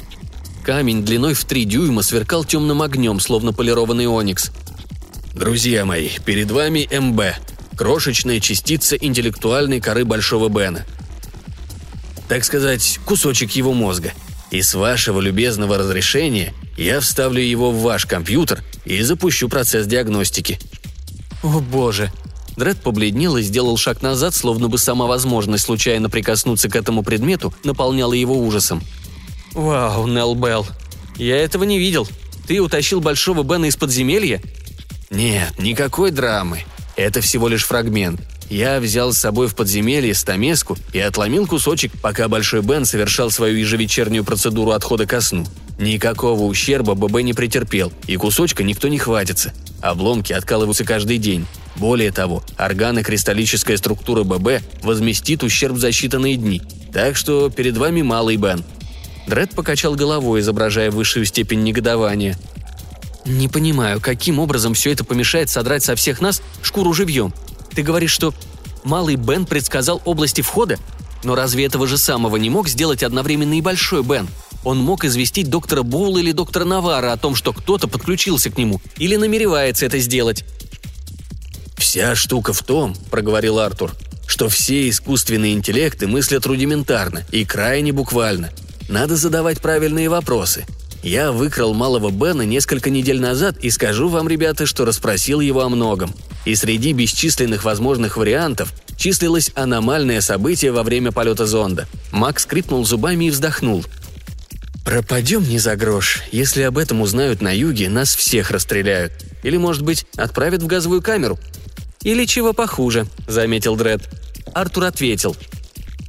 [0.63, 4.51] Камень длиной в три дюйма сверкал темным огнем, словно полированный оникс.
[5.35, 7.35] Друзья мои, перед вами МБ,
[7.75, 10.85] крошечная частица интеллектуальной коры Большого Бена.
[12.29, 14.13] Так сказать, кусочек его мозга.
[14.49, 20.57] И с вашего любезного разрешения я вставлю его в ваш компьютер и запущу процесс диагностики.
[21.43, 22.13] О боже!
[22.55, 27.53] Дред побледнел и сделал шаг назад, словно бы сама возможность случайно прикоснуться к этому предмету
[27.65, 28.81] наполняла его ужасом.
[29.51, 30.65] «Вау, Нелл Белл,
[31.17, 32.07] я этого не видел.
[32.47, 34.41] Ты утащил Большого Бена из подземелья?»
[35.15, 36.65] «Нет, никакой драмы.
[36.97, 38.19] Это всего лишь фрагмент.
[38.49, 43.57] Я взял с собой в подземелье стамеску и отломил кусочек, пока Большой Бен совершал свою
[43.57, 45.45] ежевечернюю процедуру отхода ко сну.
[45.79, 49.53] Никакого ущерба ББ не претерпел, и кусочка никто не хватится.
[49.81, 51.45] Обломки откалываются каждый день.
[51.77, 56.61] Более того, органы-кристаллическая структура ББ возместит ущерб за считанные дни.
[56.91, 58.65] Так что перед вами малый Бен.
[59.27, 62.37] Дред покачал головой, изображая высшую степень негодования.
[63.25, 67.33] «Не понимаю, каким образом все это помешает содрать со всех нас шкуру живьем?
[67.73, 68.33] Ты говоришь, что
[68.83, 70.77] малый Бен предсказал области входа?
[71.23, 74.27] Но разве этого же самого не мог сделать одновременно и большой Бен?
[74.63, 78.79] Он мог известить доктора Боула или доктора Навара о том, что кто-то подключился к нему
[78.97, 80.43] или намеревается это сделать.
[81.77, 83.91] «Вся штука в том»,— проговорил Артур,
[84.27, 88.51] «что все искусственные интеллекты мыслят рудиментарно и крайне буквально.
[88.89, 90.65] Надо задавать правильные вопросы.
[91.05, 95.69] Я выкрал малого Бена несколько недель назад и скажу вам, ребята, что расспросил его о
[95.69, 96.15] многом.
[96.45, 101.87] И среди бесчисленных возможных вариантов числилось аномальное событие во время полета зонда.
[102.11, 103.85] Макс скрипнул зубами и вздохнул.
[104.83, 106.23] «Пропадем не за грош.
[106.31, 109.13] Если об этом узнают на юге, нас всех расстреляют.
[109.43, 111.37] Или, может быть, отправят в газовую камеру?»
[112.01, 114.01] «Или чего похуже»,— заметил Дред.
[114.55, 115.35] Артур ответил.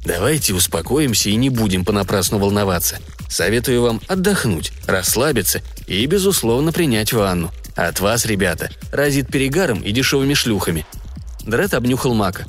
[0.05, 2.99] «Давайте успокоимся и не будем понапрасну волноваться.
[3.29, 7.51] Советую вам отдохнуть, расслабиться и, безусловно, принять ванну.
[7.75, 10.85] От вас, ребята, разит перегаром и дешевыми шлюхами».
[11.45, 12.45] Дред обнюхал Мака.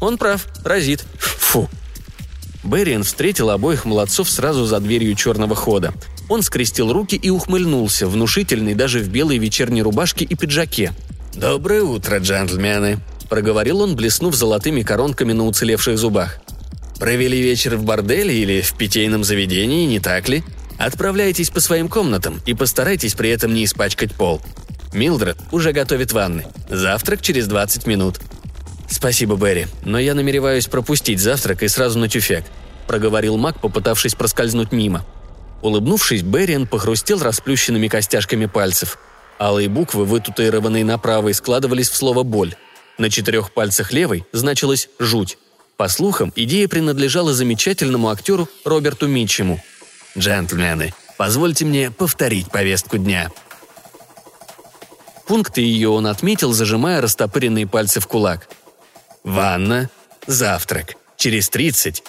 [0.00, 1.04] «Он прав, разит».
[1.18, 1.68] «Фу».
[2.64, 5.92] Берриан встретил обоих молодцов сразу за дверью черного хода.
[6.28, 10.92] Он скрестил руки и ухмыльнулся, внушительный даже в белой вечерней рубашке и пиджаке.
[11.34, 12.98] «Доброе утро, джентльмены»,—
[13.30, 16.40] проговорил он, блеснув золотыми коронками на уцелевших зубах.
[16.98, 20.42] Провели вечер в борделе или в питейном заведении, не так ли?
[20.78, 24.40] Отправляйтесь по своим комнатам и постарайтесь при этом не испачкать пол.
[24.92, 26.46] Милдред уже готовит ванны.
[26.68, 28.20] Завтрак через 20 минут.
[28.90, 32.44] «Спасибо, Берри, но я намереваюсь пропустить завтрак и сразу на тюфяк»,–
[32.86, 35.04] проговорил Мак, попытавшись проскользнуть мимо.
[35.60, 38.98] Улыбнувшись, Берриан похрустел расплющенными костяшками пальцев.
[39.38, 42.54] Алые буквы, вытатуированные на правой, складывались в слово «боль».
[42.96, 45.36] На четырех пальцах левой значилось «жуть».
[45.78, 49.62] По слухам, идея принадлежала замечательному актеру Роберту Митчему.
[50.18, 53.30] «Джентльмены, позвольте мне повторить повестку дня»,
[55.28, 58.48] Пункты ее он отметил, зажимая растопыренные пальцы в кулак.
[59.24, 59.90] Ванна,
[60.26, 60.94] завтрак.
[61.18, 62.02] Через тридцать.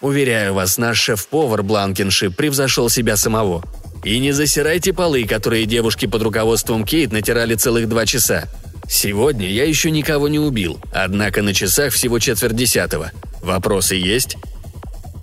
[0.00, 3.62] Уверяю вас, наш шеф-повар Бланкинши превзошел себя самого.
[4.02, 8.48] И не засирайте полы, которые девушки под руководством Кейт натирали целых два часа.
[8.88, 13.12] Сегодня я еще никого не убил, однако на часах всего четверть десятого.
[13.42, 14.36] Вопросы есть?»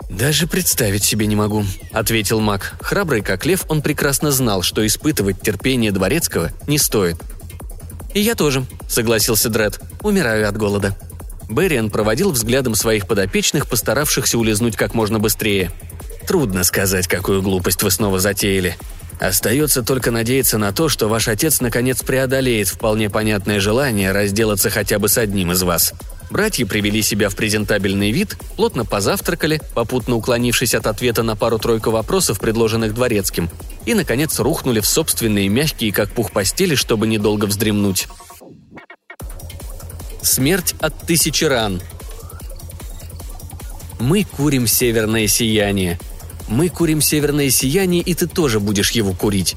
[0.10, 2.74] «Даже представить себе не могу»,— ответил маг.
[2.80, 7.18] Храбрый как лев, он прекрасно знал, что испытывать терпение дворецкого не стоит.
[8.14, 9.82] «И я тоже»,— согласился Дред.
[10.02, 10.96] «Умираю от голода».
[11.50, 15.72] Берриан проводил взглядом своих подопечных, постаравшихся улизнуть как можно быстрее.
[16.28, 18.78] «Трудно сказать, какую глупость вы снова затеяли.
[19.20, 25.00] Остается только надеяться на то, что ваш отец наконец преодолеет вполне понятное желание разделаться хотя
[25.00, 25.94] бы с одним из вас.
[26.30, 32.40] Братья привели себя в презентабельный вид, плотно позавтракали, попутно уклонившись от ответа на пару-тройку вопросов,
[32.40, 33.50] предложенных дворецким,
[33.86, 38.08] и, наконец, рухнули в собственные мягкие, как пух постели, чтобы недолго вздремнуть.
[40.22, 41.80] Смерть от тысячи ран.
[44.00, 46.00] Мы курим северное сияние.
[46.48, 49.56] Мы курим северное сияние, и ты тоже будешь его курить.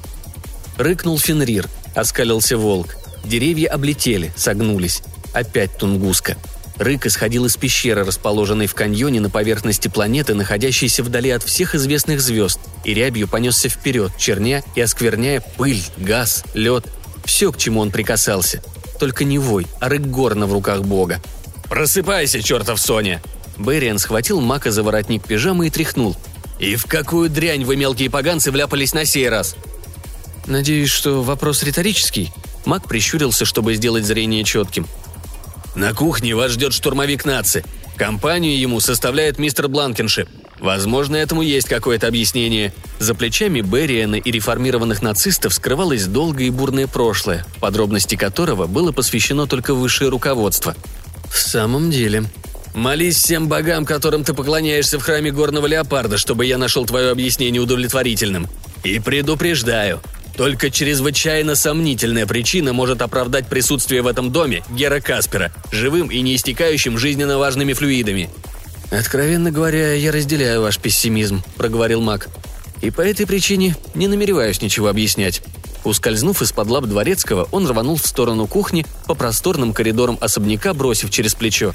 [0.77, 2.95] Рыкнул Фенрир, оскалился волк.
[3.23, 5.01] Деревья облетели, согнулись.
[5.33, 6.37] Опять Тунгуска.
[6.77, 12.21] Рык исходил из пещеры, расположенной в каньоне на поверхности планеты, находящейся вдали от всех известных
[12.21, 16.85] звезд, и рябью понесся вперед, черня и оскверняя пыль, газ, лед,
[17.25, 18.63] все, к чему он прикасался–
[18.99, 21.21] только не вой, а рык горна в руках бога.
[21.69, 23.21] «Просыпайся, чертов Соня!»
[23.57, 26.15] Берриан схватил Мака за воротник пижамы и тряхнул.
[26.59, 29.55] «И в какую дрянь вы, мелкие поганцы, вляпались на сей раз?»
[30.45, 32.31] «Надеюсь, что вопрос риторический?»
[32.65, 34.87] Мак прищурился, чтобы сделать зрение четким.
[35.75, 37.63] «На кухне вас ждет штурмовик нации.
[37.95, 40.27] Компанию ему составляет мистер Бланкеншип.
[40.59, 42.73] Возможно, этому есть какое-то объяснение.
[42.99, 49.47] За плечами Берриена и реформированных нацистов скрывалось долгое и бурное прошлое, подробности которого было посвящено
[49.47, 50.75] только высшее руководство.
[51.29, 52.25] В самом деле.
[52.79, 57.61] Молись всем богам, которым ты поклоняешься в храме горного леопарда, чтобы я нашел твое объяснение
[57.61, 58.47] удовлетворительным.
[58.85, 59.99] И предупреждаю,
[60.37, 66.37] только чрезвычайно сомнительная причина может оправдать присутствие в этом доме Гера Каспера, живым и не
[66.37, 68.29] истекающим жизненно важными флюидами.
[68.91, 72.29] «Откровенно говоря, я разделяю ваш пессимизм»,— проговорил Мак.
[72.81, 75.41] «И по этой причине не намереваюсь ничего объяснять».
[75.83, 81.35] Ускользнув из-под лап дворецкого, он рванул в сторону кухни по просторным коридорам особняка, бросив через
[81.35, 81.73] плечо.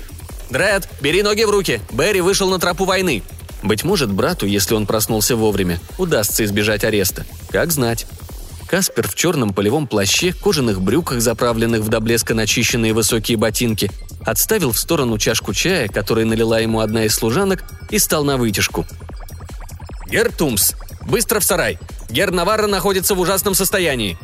[0.51, 1.81] «Дред, бери ноги в руки!
[1.91, 3.23] Берри вышел на тропу войны!»
[3.63, 7.25] Быть может, брату, если он проснулся вовремя, удастся избежать ареста.
[7.51, 8.07] Как знать.
[8.69, 13.91] Каспер в черном полевом плаще, кожаных брюках, заправленных в до блеска начищенные высокие ботинки,
[14.25, 18.87] отставил в сторону чашку чая, которую налила ему одна из служанок, и стал на вытяжку.
[20.09, 20.75] «Гер Тумс!
[21.07, 21.79] Быстро в сарай!
[22.11, 24.19] Гер Наварра находится в ужасном состоянии!»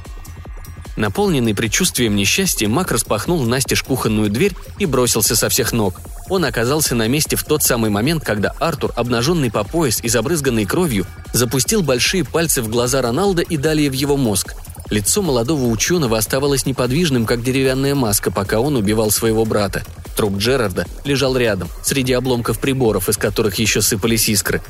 [1.00, 5.98] Наполненный предчувствием несчастья, Мак распахнул настежь кухонную дверь и бросился со всех ног.
[6.28, 10.66] Он оказался на месте в тот самый момент, когда Артур, обнаженный по пояс и забрызганный
[10.66, 14.54] кровью, запустил большие пальцы в глаза Роналда и далее в его мозг.
[14.90, 19.82] Лицо молодого ученого оставалось неподвижным, как деревянная маска, пока он убивал своего брата.
[20.18, 24.60] Труп Джерарда лежал рядом, среди обломков приборов, из которых еще сыпались искры.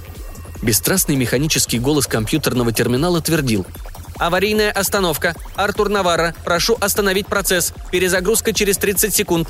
[0.62, 3.66] Бесстрастный механический голос компьютерного терминала твердил
[4.20, 5.34] «Аварийная остановка.
[5.56, 7.74] Артур Наварра, прошу остановить процесс.
[7.90, 9.48] Перезагрузка через 30 секунд».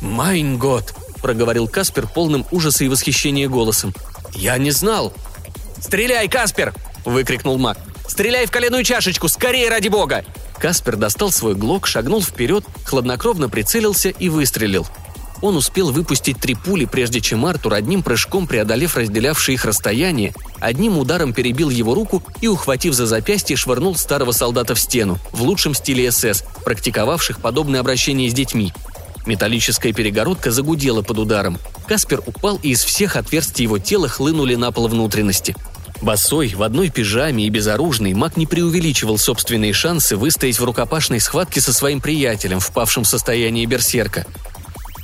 [0.00, 3.94] «Майн год»,— проговорил Каспер полным ужаса и восхищения голосом.
[4.34, 5.12] «Я не знал».
[5.80, 6.74] «Стреляй, Каспер!»—
[7.04, 7.78] выкрикнул Мак.
[8.10, 9.28] Стреляй в коленную чашечку!
[9.28, 10.24] Скорее, ради бога!»
[10.58, 14.84] Каспер достал свой глок, шагнул вперед, хладнокровно прицелился и выстрелил.
[15.42, 20.98] Он успел выпустить три пули, прежде чем Артур, одним прыжком преодолев разделявшие их расстояние, одним
[20.98, 25.74] ударом перебил его руку и, ухватив за запястье, швырнул старого солдата в стену, в лучшем
[25.74, 28.72] стиле СС, практиковавших подобное обращение с детьми.
[29.26, 31.58] Металлическая перегородка загудела под ударом.
[31.86, 35.56] Каспер упал, и из всех отверстий его тела хлынули на пол внутренности–
[36.02, 41.60] Босой, в одной пижаме и безоружный, маг не преувеличивал собственные шансы выстоять в рукопашной схватке
[41.60, 44.24] со своим приятелем, впавшим в состояние берсерка.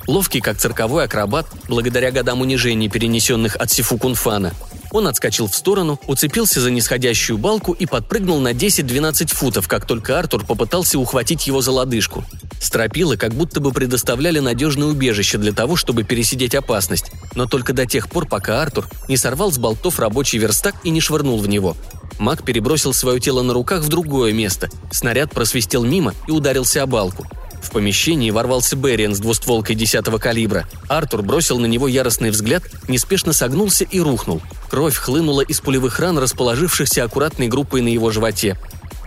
[0.07, 4.53] Ловкий, как цирковой акробат, благодаря годам унижений, перенесенных от Сифу Кунфана,
[4.93, 10.19] он отскочил в сторону, уцепился за нисходящую балку и подпрыгнул на 10-12 футов, как только
[10.19, 12.25] Артур попытался ухватить его за лодыжку.
[12.61, 17.85] Стропилы как будто бы предоставляли надежное убежище для того, чтобы пересидеть опасность, но только до
[17.85, 21.77] тех пор, пока Артур не сорвал с болтов рабочий верстак и не швырнул в него.
[22.19, 26.87] Маг перебросил свое тело на руках в другое место, снаряд просвистел мимо и ударился о
[26.87, 27.27] балку.
[27.67, 30.69] В помещении ворвался Берриан с двустволкой десятого калибра.
[30.89, 34.41] Артур бросил на него яростный взгляд, неспешно согнулся и рухнул.
[34.71, 38.57] Кровь хлынула из пулевых ран, расположившихся аккуратной группой на его животе.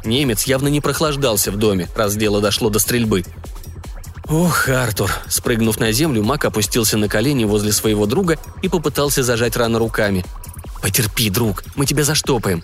[0.04, 3.24] Немец явно не прохлаждался в доме, раз дело дошло до стрельбы.
[4.28, 9.56] «Ох, Артур!» Спрыгнув на землю, Мак опустился на колени возле своего друга и попытался зажать
[9.56, 10.26] рану руками.
[10.82, 12.62] «Потерпи, друг, мы тебя заштопаем».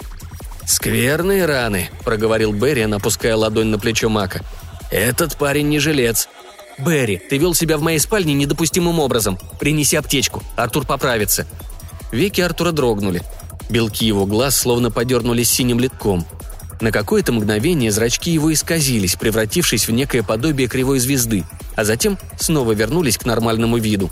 [0.67, 4.43] «Скверные раны»,— проговорил Берри, опуская ладонь на плечо Мака.
[4.91, 6.29] «Этот парень не жилец».
[6.77, 9.39] «Берри, ты вел себя в моей спальне недопустимым образом.
[9.59, 11.47] Принеси аптечку, Артур поправится».
[12.11, 13.23] Веки Артура дрогнули.
[13.69, 16.25] Белки его глаз словно подернулись синим литком.
[16.81, 22.73] На какое-то мгновение зрачки его исказились, превратившись в некое подобие кривой звезды, а затем снова
[22.73, 24.11] вернулись к нормальному виду.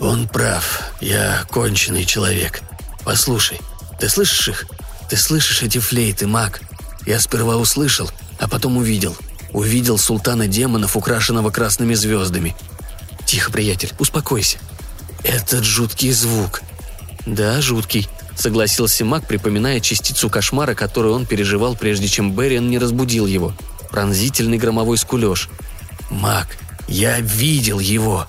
[0.00, 0.92] «Он прав.
[1.00, 2.62] Я конченый человек.
[3.04, 3.60] Послушай,
[4.00, 4.66] ты слышишь их?
[5.08, 6.60] Ты слышишь эти флейты, маг?
[7.06, 9.16] Я сперва услышал, а потом увидел.
[9.54, 12.56] Увидел султана демонов, украшенного красными звездами.
[13.24, 14.58] Тихо, приятель, успокойся.
[15.22, 16.60] Этот жуткий звук.
[17.24, 23.26] Да, жуткий, согласился маг, припоминая частицу кошмара, которую он переживал, прежде чем Берриан не разбудил
[23.26, 23.54] его.
[23.90, 25.48] Пронзительный громовой скулеж.
[26.10, 26.48] «Маг,
[26.88, 28.26] я видел его!»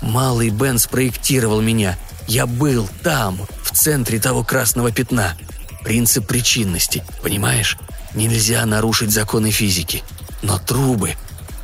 [0.00, 1.98] Малый Бен спроектировал меня.
[2.26, 5.36] Я был там, в центре того красного пятна.
[5.82, 7.76] Принцип причинности, понимаешь?
[8.14, 10.02] Нельзя нарушить законы физики.
[10.44, 11.14] Но трубы...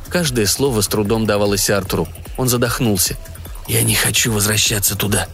[0.09, 2.07] Каждое слово с трудом давалось Артуру.
[2.35, 3.15] Он задохнулся.
[3.67, 5.27] «Я не хочу возвращаться туда».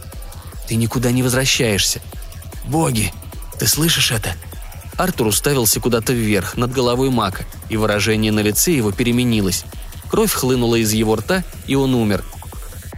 [0.68, 2.00] «Ты никуда не возвращаешься».
[2.66, 3.12] «Боги,
[3.58, 4.34] ты слышишь это?»
[4.96, 9.64] Артур уставился куда-то вверх, над головой Мака, и выражение на лице его переменилось.
[10.10, 12.22] Кровь хлынула из его рта, и он умер.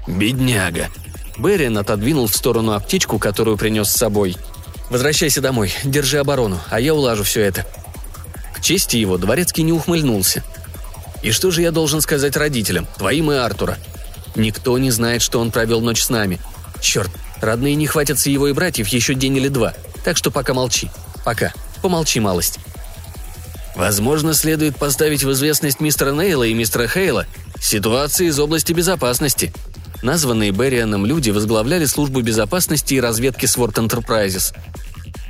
[0.07, 0.90] «Бедняга!»
[1.38, 4.36] Берриан отодвинул в сторону аптечку, которую принес с собой.
[4.90, 7.64] «Возвращайся домой, держи оборону, а я улажу все это»,
[8.61, 10.44] к чести его Дворецкий не ухмыльнулся.
[11.22, 13.78] «И что же я должен сказать родителям, твоим и Артура?
[14.36, 16.38] Никто не знает, что он провел ночь с нами.
[16.80, 19.72] Черт, родные не хватятся его и братьев еще день или два,
[20.04, 20.90] так что пока молчи.
[21.24, 21.54] Пока.
[21.80, 22.58] Помолчи малость».
[23.76, 27.26] Возможно, следует поставить в известность мистера Нейла и мистера Хейла
[27.61, 29.54] ситуации из области безопасности.
[30.02, 34.54] Названные Беррианом люди возглавляли службу безопасности и разведки Сворд Enterprises.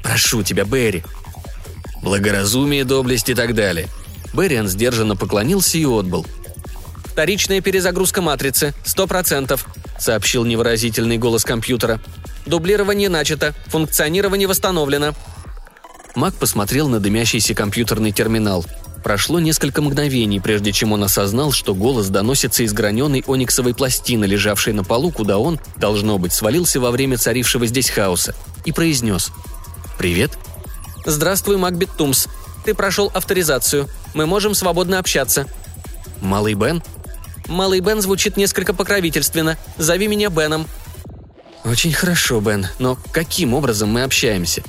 [0.03, 1.05] «Прошу тебя, Берри,
[2.03, 3.89] благоразумие, доблесть и так далее.
[4.33, 6.27] Берриан сдержанно поклонился и отбыл.
[7.05, 9.67] «Вторичная перезагрузка матрицы, сто процентов»,—
[9.99, 12.01] сообщил невыразительный голос компьютера.
[12.47, 15.15] «Дублирование начато, функционирование восстановлено».
[16.15, 18.65] Мак посмотрел на дымящийся компьютерный терминал.
[19.03, 24.73] Прошло несколько мгновений, прежде чем он осознал, что голос доносится из граненой ониксовой пластины, лежавшей
[24.73, 28.35] на полу, куда он, должно быть, свалился во время царившего здесь хаоса,
[28.65, 29.33] и произнес
[29.99, 30.33] «Привет,
[31.05, 32.27] «Здравствуй, Макбет Тумс.
[32.65, 33.89] Ты прошел авторизацию.
[34.15, 35.47] Мы можем свободно общаться».
[36.21, 36.83] «Малый Бен?»
[37.47, 39.57] «Малый Бен звучит несколько покровительственно.
[39.77, 40.67] Зови меня Беном».
[41.65, 44.63] «Очень хорошо, Бен, но каким образом мы общаемся?»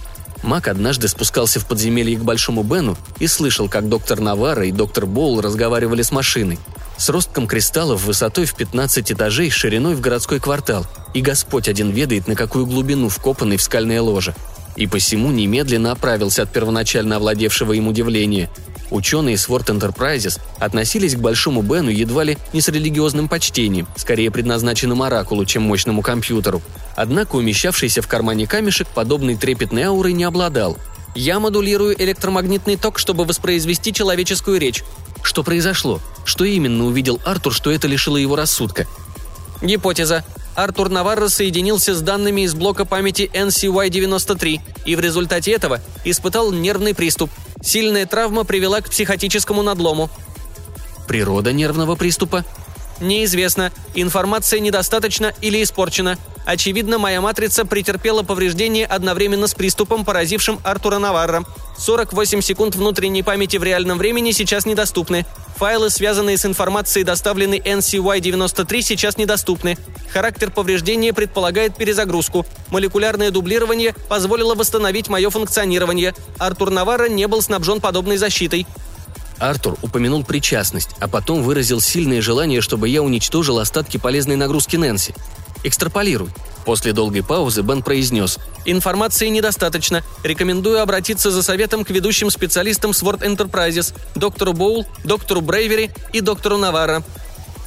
[0.43, 5.05] Мак однажды спускался в подземелье к Большому Бену и слышал, как доктор Навара и доктор
[5.05, 6.57] Боул разговаривали с машиной.
[6.97, 10.87] С ростком кристаллов высотой в 15 этажей, шириной в городской квартал.
[11.13, 14.33] И Господь один ведает, на какую глубину вкопанный в скальное ложе
[14.75, 18.49] и посему немедленно оправился от первоначально овладевшего им удивления.
[18.89, 24.31] Ученые с Word Enterprises относились к Большому Бену едва ли не с религиозным почтением, скорее
[24.31, 26.61] предназначенным оракулу, чем мощному компьютеру.
[26.95, 30.77] Однако умещавшийся в кармане камешек подобной трепетной аурой не обладал.
[31.15, 34.83] «Я модулирую электромагнитный ток, чтобы воспроизвести человеческую речь».
[35.23, 36.01] Что произошло?
[36.25, 38.87] Что именно увидел Артур, что это лишило его рассудка?
[39.61, 40.23] Гипотеза.
[40.55, 46.93] Артур Наварро соединился с данными из блока памяти NCY-93 и в результате этого испытал нервный
[46.93, 47.29] приступ.
[47.61, 50.09] Сильная травма привела к психотическому надлому.
[51.07, 52.45] Природа нервного приступа?
[53.01, 53.71] Неизвестно.
[53.95, 56.17] Информация недостаточна или испорчена.
[56.45, 61.43] Очевидно, моя матрица претерпела повреждение одновременно с приступом, поразившим Артура Наварро.
[61.77, 65.25] 48 секунд внутренней памяти в реальном времени сейчас недоступны.
[65.57, 69.77] Файлы, связанные с информацией, доставленной NCY-93, сейчас недоступны.
[70.11, 72.45] Характер повреждения предполагает перезагрузку.
[72.69, 76.13] Молекулярное дублирование позволило восстановить мое функционирование.
[76.37, 78.65] Артур Наварро не был снабжен подобной защитой.
[79.41, 85.15] Артур упомянул причастность, а потом выразил сильное желание, чтобы я уничтожил остатки полезной нагрузки Нэнси.
[85.63, 86.29] Экстраполируй.
[86.63, 90.03] После долгой паузы Бен произнес «Информации недостаточно.
[90.23, 96.57] Рекомендую обратиться за советом к ведущим специалистам Sword Enterprises, доктору Боул, доктору Брейвери и доктору
[96.57, 97.03] Наварро».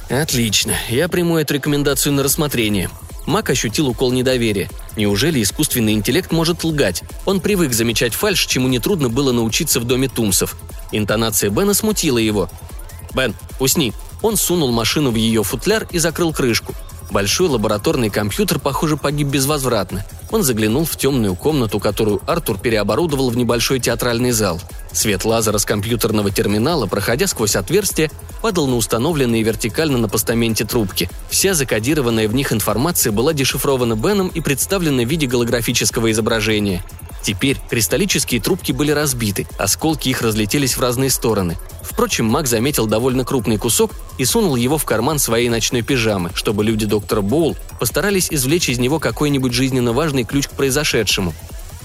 [0.09, 0.75] «Отлично.
[0.87, 2.89] Я приму эту рекомендацию на рассмотрение.
[3.25, 4.69] Мак ощутил укол недоверия.
[4.95, 7.03] Неужели искусственный интеллект может лгать?
[7.25, 10.55] Он привык замечать фальшь, чему нетрудно было научиться в доме Тумсов.
[10.91, 12.49] Интонация Бена смутила его.
[13.13, 16.73] «Бен, усни!» Он сунул машину в ее футляр и закрыл крышку.
[17.11, 20.05] Большой лабораторный компьютер, похоже, погиб безвозвратно.
[20.31, 24.59] Он заглянул в темную комнату, которую Артур переоборудовал в небольшой театральный зал.
[24.91, 28.09] Свет лазера с компьютерного терминала, проходя сквозь отверстие,
[28.41, 31.09] падал на установленные вертикально на постаменте трубки.
[31.29, 36.83] Вся закодированная в них информация была дешифрована Беном и представлена в виде голографического изображения.
[37.25, 41.57] Теперь кристаллические трубки были разбиты, осколки их разлетелись в разные стороны.
[41.81, 46.63] Впрочем, Мак заметил довольно крупный кусок и сунул его в карман своей ночной пижамы, чтобы
[46.63, 51.33] люди доктора Боул постарались извлечь из него какой-нибудь жизненно важный ключ к произошедшему.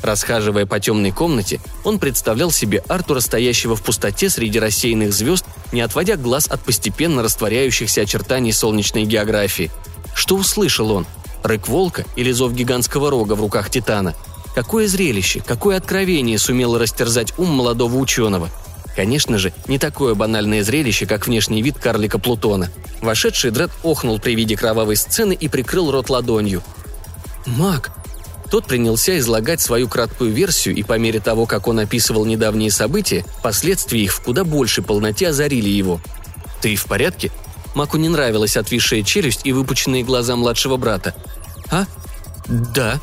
[0.02, 5.80] Расхаживая по темной комнате, он представлял себе Артура, стоящего в пустоте среди рассеянных звезд, не
[5.80, 9.70] отводя глаз от постепенно растворяющихся очертаний солнечной географии.
[10.14, 11.06] Что услышал он?
[11.42, 14.14] Рык волка или зов гигантского рога в руках Титана–
[14.54, 18.50] Какое зрелище, какое откровение сумело растерзать ум молодого ученого.
[18.96, 22.70] Конечно же, не такое банальное зрелище, как внешний вид карлика Плутона.
[23.00, 26.62] Вошедший Дред охнул при виде кровавой сцены и прикрыл рот ладонью.
[27.46, 27.90] «Маг!»
[28.50, 33.24] Тот принялся излагать свою краткую версию, и по мере того, как он описывал недавние события,
[33.44, 36.00] последствия их в куда большей полноте озарили его.
[36.60, 37.30] «Ты в порядке?»
[37.76, 41.14] Маку не нравилась отвисшая челюсть и выпученные глаза младшего брата.
[41.70, 41.86] «А?
[42.48, 43.00] Да»,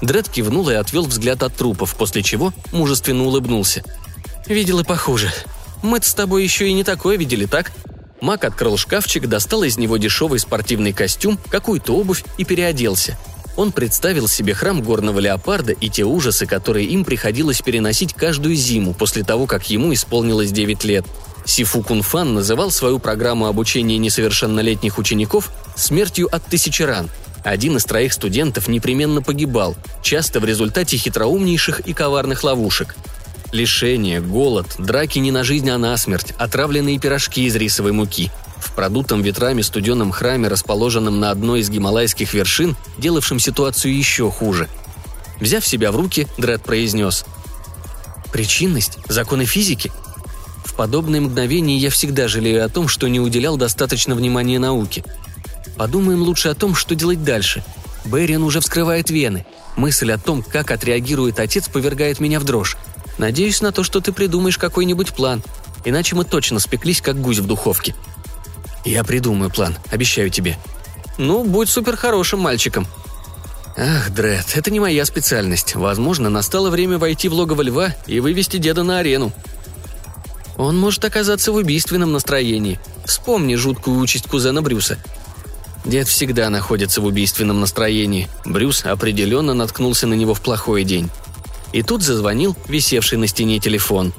[0.00, 3.84] Дред кивнул и отвел взгляд от трупов, после чего мужественно улыбнулся.
[4.46, 5.32] «Видел и похуже.
[5.82, 7.72] мы с тобой еще и не такое видели, так?»
[8.20, 13.18] Мак открыл шкафчик, достал из него дешевый спортивный костюм, какую-то обувь и переоделся.
[13.56, 18.94] Он представил себе храм горного леопарда и те ужасы, которые им приходилось переносить каждую зиму
[18.94, 21.06] после того, как ему исполнилось 9 лет.
[21.46, 27.08] Сифу Кунфан называл свою программу обучения несовершеннолетних учеников «смертью от тысячи ран»,
[27.42, 32.96] один из троих студентов непременно погибал, часто в результате хитроумнейших и коварных ловушек.
[33.52, 38.30] Лишение, голод, драки не на жизнь, а на смерть, отравленные пирожки из рисовой муки.
[38.58, 44.68] В продутом ветрами студенном храме, расположенном на одной из гималайских вершин, делавшем ситуацию еще хуже.
[45.40, 47.24] Взяв себя в руки, Дред произнес
[48.30, 48.98] «Причинность?
[49.08, 49.90] Законы физики?»
[50.64, 55.04] В подобные мгновения я всегда жалею о том, что не уделял достаточно внимания науке–
[55.76, 57.62] Подумаем лучше о том, что делать дальше.
[58.04, 59.46] Берин уже вскрывает вены.
[59.76, 62.76] Мысль о том, как отреагирует отец, повергает меня в дрожь.
[63.18, 65.42] Надеюсь на то, что ты придумаешь какой-нибудь план.
[65.84, 67.94] Иначе мы точно спеклись, как гусь в духовке.
[68.84, 70.56] Я придумаю план, обещаю тебе.
[71.18, 72.86] Ну, будь супер хорошим мальчиком.
[73.76, 75.74] Ах, Дред, это не моя специальность.
[75.74, 79.32] Возможно, настало время войти в логово льва и вывести деда на арену.
[80.56, 82.80] Он может оказаться в убийственном настроении.
[83.06, 84.98] Вспомни жуткую участь кузена Брюса.
[85.84, 88.28] Дед всегда находится в убийственном настроении.
[88.44, 91.10] Брюс определенно наткнулся на него в плохой день.
[91.72, 94.12] И тут зазвонил висевший на стене телефон.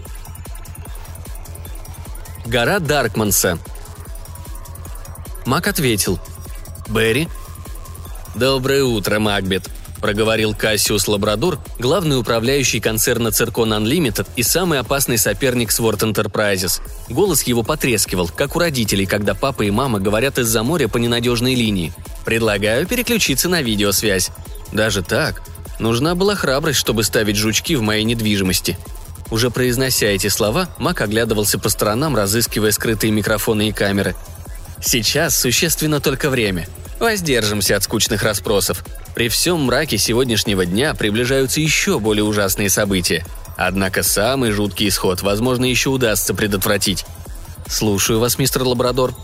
[2.46, 3.60] Гора Даркманса.
[5.46, 6.20] Мак ответил.
[6.90, 7.28] «Берри?»
[8.36, 9.70] «Доброе утро, Макбет»,
[10.02, 16.82] проговорил Кассиус Лабрадор, главный управляющий концерна Циркон Unlimited и самый опасный соперник Sword Enterprises.
[17.10, 21.56] Голос его потрескивал, как у родителей, когда папа и мама говорят из-за моря по ненадежной
[21.56, 21.94] линии.
[22.26, 24.32] «Предлагаю переключиться на видеосвязь».
[24.72, 25.42] Даже так?
[25.80, 28.78] Нужна была храбрость, чтобы ставить жучки в моей недвижимости.
[29.32, 34.16] Уже произнося эти слова, Мак оглядывался по сторонам, разыскивая скрытые микрофоны и камеры.
[34.84, 36.68] Сейчас существенно только время.
[37.02, 38.86] Воздержимся от скучных расспросов.
[39.16, 43.26] При всем мраке сегодняшнего дня приближаются еще более ужасные события.
[43.58, 47.06] Однако самый жуткий исход, возможно, еще удастся предотвратить.
[47.68, 49.16] Слушаю вас, мистер Лабрадор.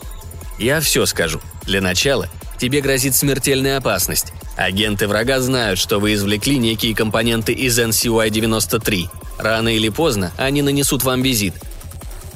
[0.57, 1.39] Я все скажу.
[1.65, 4.34] Для начала, тебе грозит смертельная опасность.
[4.57, 9.07] Агенты врага знают, что вы извлекли некие компоненты из NCY-93.
[9.38, 11.53] Рано или поздно они нанесут вам визит.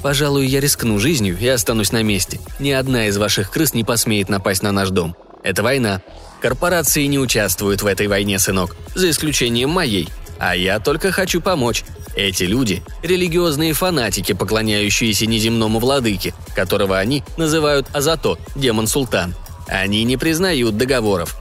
[0.02, 2.38] Пожалуй, я рискну жизнью и останусь на месте.
[2.60, 5.16] Ни одна из ваших крыс не посмеет напасть на наш дом.
[5.42, 6.00] Это война.
[6.40, 10.08] Корпорации не участвуют в этой войне, сынок, за исключением моей.
[10.38, 11.84] А я только хочу помочь.
[12.16, 19.34] Эти люди– религиозные фанатики, поклоняющиеся неземному владыке, которого они называют Азато, демон-султан.
[19.68, 21.36] Они не признают договоров.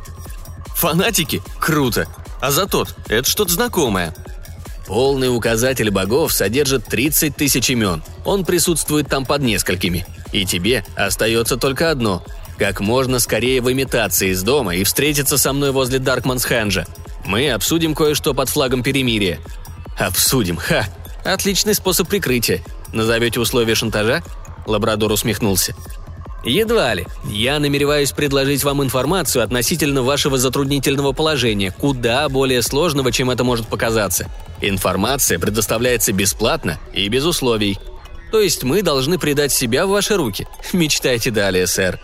[0.75, 1.41] Фанатики?
[1.59, 2.07] Круто.
[2.39, 4.13] Азатот– это что-то знакомое.
[4.87, 8.03] Полный указатель богов содержит 30 тысяч имен.
[8.25, 10.05] Он присутствует там под несколькими.
[10.31, 12.23] И тебе остается только одно–
[12.61, 16.85] как можно скорее в имитации из дома и встретиться со мной возле Даркманс Хэнджа.
[17.25, 19.39] Мы обсудим кое-что под флагом перемирия».
[19.97, 20.85] «Обсудим, ха!
[21.25, 22.61] Отличный способ прикрытия.
[22.93, 24.21] Назовете условия шантажа?»
[24.67, 25.73] Лабрадор усмехнулся.
[26.45, 27.07] «Едва ли.
[27.25, 33.69] Я намереваюсь предложить вам информацию относительно вашего затруднительного положения, куда более сложного, чем это может
[33.69, 34.29] показаться.
[34.61, 37.79] Информация предоставляется бесплатно и без условий.
[38.31, 40.47] То есть мы должны предать себя в ваши руки.
[40.73, 41.99] Мечтайте далее, сэр».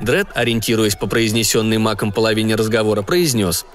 [0.00, 3.66] Дред, ориентируясь по произнесенной маком половине разговора, произнес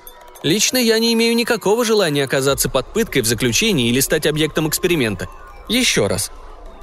[0.41, 5.27] «Лично я не имею никакого желания оказаться под пыткой в заключении или стать объектом эксперимента.
[5.69, 6.31] Еще раз.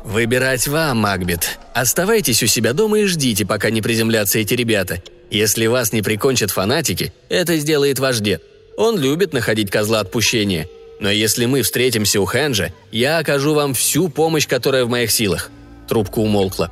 [0.05, 1.59] «Выбирать вам, Макбет.
[1.75, 5.03] Оставайтесь у себя дома и ждите, пока не приземлятся эти ребята.
[5.31, 8.43] Если вас не прикончат фанатики, это сделает ваш дед.
[8.77, 10.69] Он любит находить козла отпущения.
[11.01, 15.51] Но если мы встретимся у Хэнджа, я окажу вам всю помощь, которая в моих силах».
[15.87, 16.71] Трубка умолкла.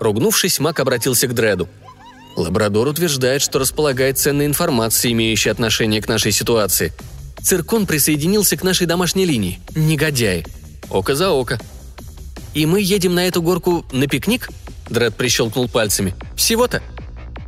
[0.00, 1.68] Ругнувшись, Мак обратился к Дреду.
[2.36, 6.92] «Лабрадор утверждает, что располагает ценной информацией, имеющей отношение к нашей ситуации.
[7.42, 9.60] Циркон присоединился к нашей домашней линии.
[9.74, 10.44] Негодяй.
[10.90, 11.58] Око за око.
[12.54, 14.48] «И мы едем на эту горку на пикник?»
[14.88, 16.14] Дред прищелкнул пальцами.
[16.34, 16.82] «Всего-то?»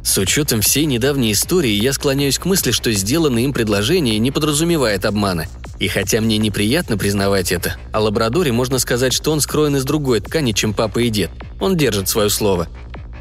[0.03, 5.05] С учетом всей недавней истории, я склоняюсь к мысли, что сделанное им предложение не подразумевает
[5.05, 5.47] обмана.
[5.79, 10.21] И хотя мне неприятно признавать это, о лабрадоре можно сказать, что он скроен из другой
[10.21, 11.31] ткани, чем папа и дед.
[11.59, 12.69] Он держит свое слово.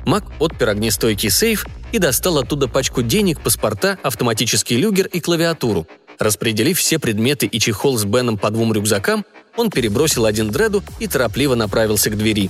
[0.09, 5.85] Мак отпер огнестойкий сейф и достал оттуда пачку денег, паспорта, автоматический люгер и клавиатуру.
[6.17, 9.23] Распределив все предметы и чехол с Беном по двум рюкзакам,
[9.55, 12.49] он перебросил один дреду и торопливо направился к двери.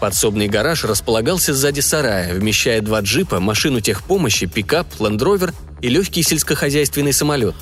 [0.00, 7.12] Подсобный гараж располагался сзади сарая, вмещая два джипа, машину техпомощи, пикап, лендровер и легкий сельскохозяйственный
[7.12, 7.56] самолет.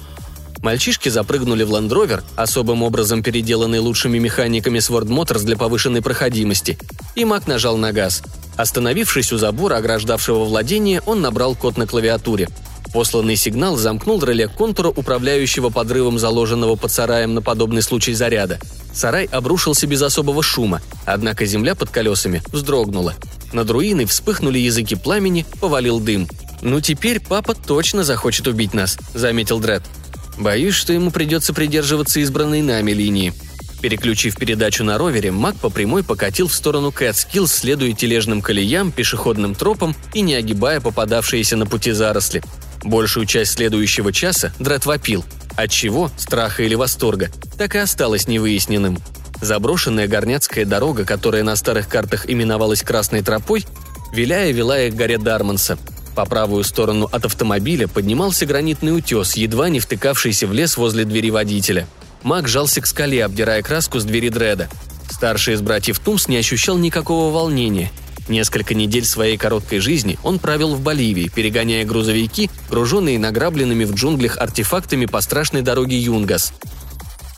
[0.63, 6.79] Мальчишки запрыгнули в лендровер, особым образом переделанный лучшими механиками Sword Motors для повышенной проходимости,
[7.15, 8.23] и Мак нажал на газ.
[8.57, 12.49] Остановившись у забора, ограждавшего владение, он набрал код на клавиатуре–
[12.93, 18.59] Посланный сигнал замкнул реле контура, управляющего подрывом заложенного под сараем на подобный случай заряда.
[18.93, 23.15] Сарай обрушился без особого шума, однако земля под колесами вздрогнула.
[23.53, 26.29] Над руиной вспыхнули языки пламени, повалил дым.
[26.63, 29.83] «Ну теперь папа точно захочет убить нас»,— заметил Дред.
[30.41, 33.32] «Боюсь, что ему придется придерживаться избранной нами линии»,
[33.80, 39.55] Переключив передачу на ровере, Мак по прямой покатил в сторону Кэтскилл, следуя тележным колеям, пешеходным
[39.55, 42.43] тропам и не огибая попадавшиеся на пути заросли.
[42.82, 45.24] Большую часть следующего часа Дред вопил.
[45.57, 48.99] От чего, страха или восторга, так и осталось невыясненным.
[49.41, 53.64] Заброшенная горняцкая дорога, которая на старых картах именовалась Красной тропой,
[54.12, 55.78] виляя вела их к горе Дарманса.
[56.15, 61.31] По правую сторону от автомобиля поднимался гранитный утес, едва не втыкавшийся в лес возле двери
[61.31, 61.87] водителя.
[62.23, 64.69] Мак жался к скале, обдирая краску с двери Дреда.
[65.11, 67.91] Старший из братьев Тумс не ощущал никакого волнения–
[68.31, 74.39] Несколько недель своей короткой жизни он провел в Боливии, перегоняя грузовики, груженные награбленными в джунглях
[74.39, 76.53] артефактами по страшной дороге Юнгас.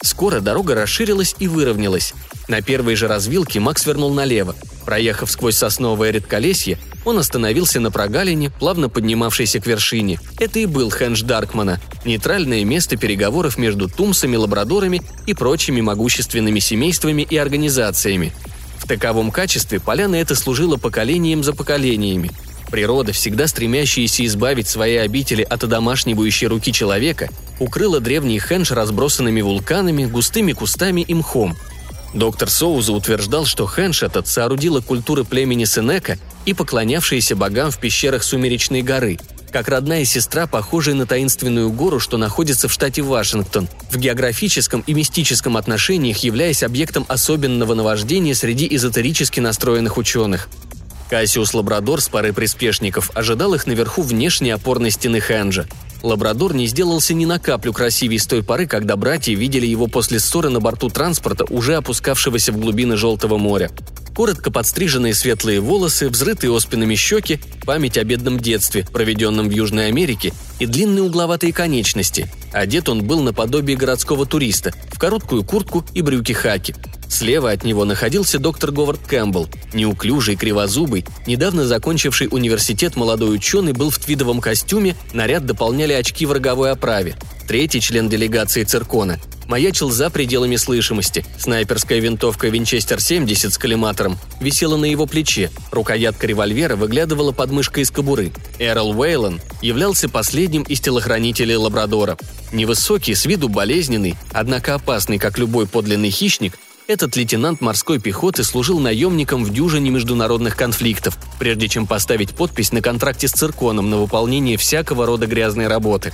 [0.02, 2.14] Скоро дорога расширилась и выровнялась.
[2.48, 4.54] На первой же развилке Макс вернул налево.
[4.84, 10.18] Проехав сквозь сосновое редколесье, он остановился на прогалине, плавно поднимавшейся к вершине.
[10.38, 17.22] Это и был Хендж Даркмана, нейтральное место переговоров между тумсами, лабрадорами и прочими могущественными семействами
[17.22, 18.32] и организациями–
[18.82, 22.32] в таковом качестве поляна эта служила поколением за поколениями.
[22.72, 27.28] Природа, всегда стремящаяся избавить свои обители от одомашнивающей руки человека,
[27.60, 31.54] укрыла древний хендж разбросанными вулканами, густыми кустами и мхом.
[32.14, 36.16] Доктор Соуза утверждал, что хендж этот соорудила культуры племени Сенека
[36.46, 39.18] и поклонявшиеся богам в пещерах Сумеречной горы–
[39.52, 44.94] как родная сестра, похожая на таинственную гору, что находится в штате Вашингтон, в географическом и
[44.94, 50.48] мистическом отношениях являясь объектом особенного наваждения среди эзотерически настроенных ученых.
[51.12, 55.66] Кассиус Лабрадор с парой приспешников ожидал их наверху внешней опорной стены Хэнджа.
[56.02, 60.20] Лабрадор не сделался ни на каплю красивее с той поры, когда братья видели его после
[60.20, 63.70] ссоры на борту транспорта, уже опускавшегося в глубины Желтого моря.
[64.16, 70.32] Коротко подстриженные светлые волосы, взрытые оспинами щеки, память о бедном детстве, проведенном в Южной Америке,
[70.60, 72.32] и длинные угловатые конечности.
[72.54, 76.74] Одет он был наподобие городского туриста, в короткую куртку и брюки хаки.
[77.12, 83.90] Слева от него находился доктор Говард Кэмпбелл, неуклюжий, кривозубый, недавно закончивший университет молодой ученый был
[83.90, 87.14] в твидовом костюме, наряд дополняли очки в роговой оправе.
[87.46, 91.26] Третий член делегации циркона– маячил за пределами слышимости.
[91.38, 97.90] Снайперская винтовка Винчестер-70 с коллиматором висела на его плече, рукоятка револьвера выглядывала под мышкой из
[97.90, 98.32] кобуры.
[98.58, 102.16] Эрл Уэйлон являлся последним из телохранителей Лабрадора.
[102.52, 106.58] Невысокий, с виду болезненный, однако опасный, как любой подлинный хищник,
[106.92, 112.80] этот лейтенант морской пехоты служил наемником в дюжине международных конфликтов, прежде чем поставить подпись на
[112.80, 116.12] контракте с цирконом на выполнение всякого рода грязной работы.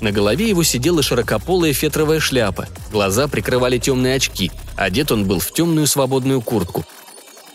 [0.00, 5.52] На голове его сидела широкополая фетровая шляпа, глаза прикрывали темные очки, одет он был в
[5.52, 6.84] темную свободную куртку.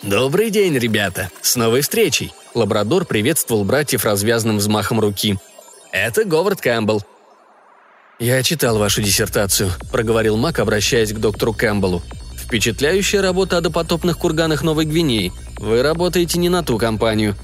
[0.03, 1.31] «Добрый день, ребята!
[1.41, 5.37] С новой встречей!» Лабрадор приветствовал братьев развязным взмахом руки.
[5.91, 7.03] «Это Говард Кэмпбелл».
[8.19, 12.03] «Я читал вашу диссертацию»,— проговорил Мак, обращаясь к доктору Кэмпбеллу.
[12.45, 15.33] «Впечатляющая работа о допотопных курганах Новой Гвинеи.
[15.57, 17.35] Вы работаете не на ту компанию».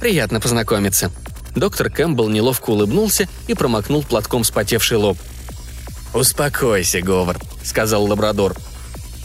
[0.00, 1.10] «Приятно познакомиться»,
[1.54, 5.18] Доктор Кэмпбелл неловко улыбнулся и промокнул платком спотевший лоб.
[6.14, 8.56] «Успокойся, Говард»,— сказал лабрадор.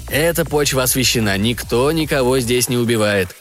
[0.10, 3.36] «Эта почва освещена, никто никого здесь не убивает».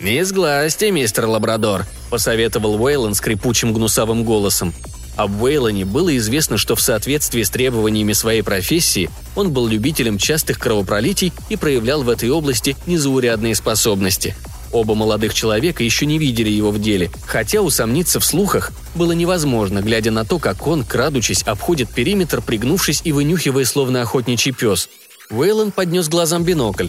[0.00, 4.72] «Не сглазьте, мистер Лабрадор»,— посоветовал Уэйлон скрипучим гнусавым голосом.
[5.18, 10.58] Об Уэйлоне было известно, что в соответствии с требованиями своей профессии он был любителем частых
[10.58, 14.34] кровопролитий и проявлял в этой области незаурядные способности—
[14.72, 19.80] Оба молодых человека еще не видели его в деле, хотя усомниться в слухах было невозможно,
[19.80, 24.90] глядя на то, как он, крадучись, обходит периметр, пригнувшись и вынюхивая словно охотничий пес.
[25.30, 26.88] Уэйлон поднес глазам бинокль.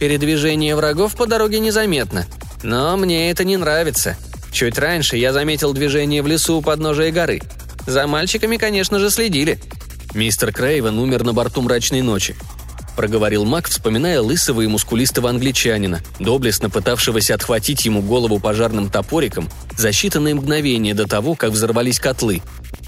[0.00, 2.26] «Передвижение врагов по дороге незаметно.
[2.62, 4.16] Но мне это не нравится.
[4.52, 7.42] Чуть раньше я заметил движение в лесу у подножия горы.
[7.88, 9.58] За мальчиками, конечно же, следили».
[10.14, 12.36] Мистер Крейвен умер на борту мрачной ночи
[12.98, 19.90] проговорил Мак, вспоминая лысого и мускулистого англичанина, доблестно пытавшегося отхватить ему голову пожарным топориком за
[19.90, 22.42] считанные мгновения до того, как взорвались котлы.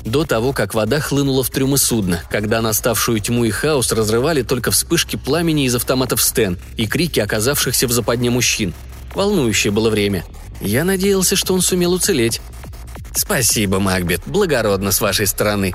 [0.05, 4.73] До того, как вода хлынула в трюмы судна, когда наставшую тьму и хаос разрывали только
[4.73, 8.75] вспышки пламени из автоматов Стен и крики оказавшихся в западне мужчин.
[9.15, 10.25] Волнующее было время.
[10.61, 12.41] Я надеялся, что он сумел уцелеть.
[13.15, 15.75] «Спасибо, Макбет, благородно с вашей стороны»,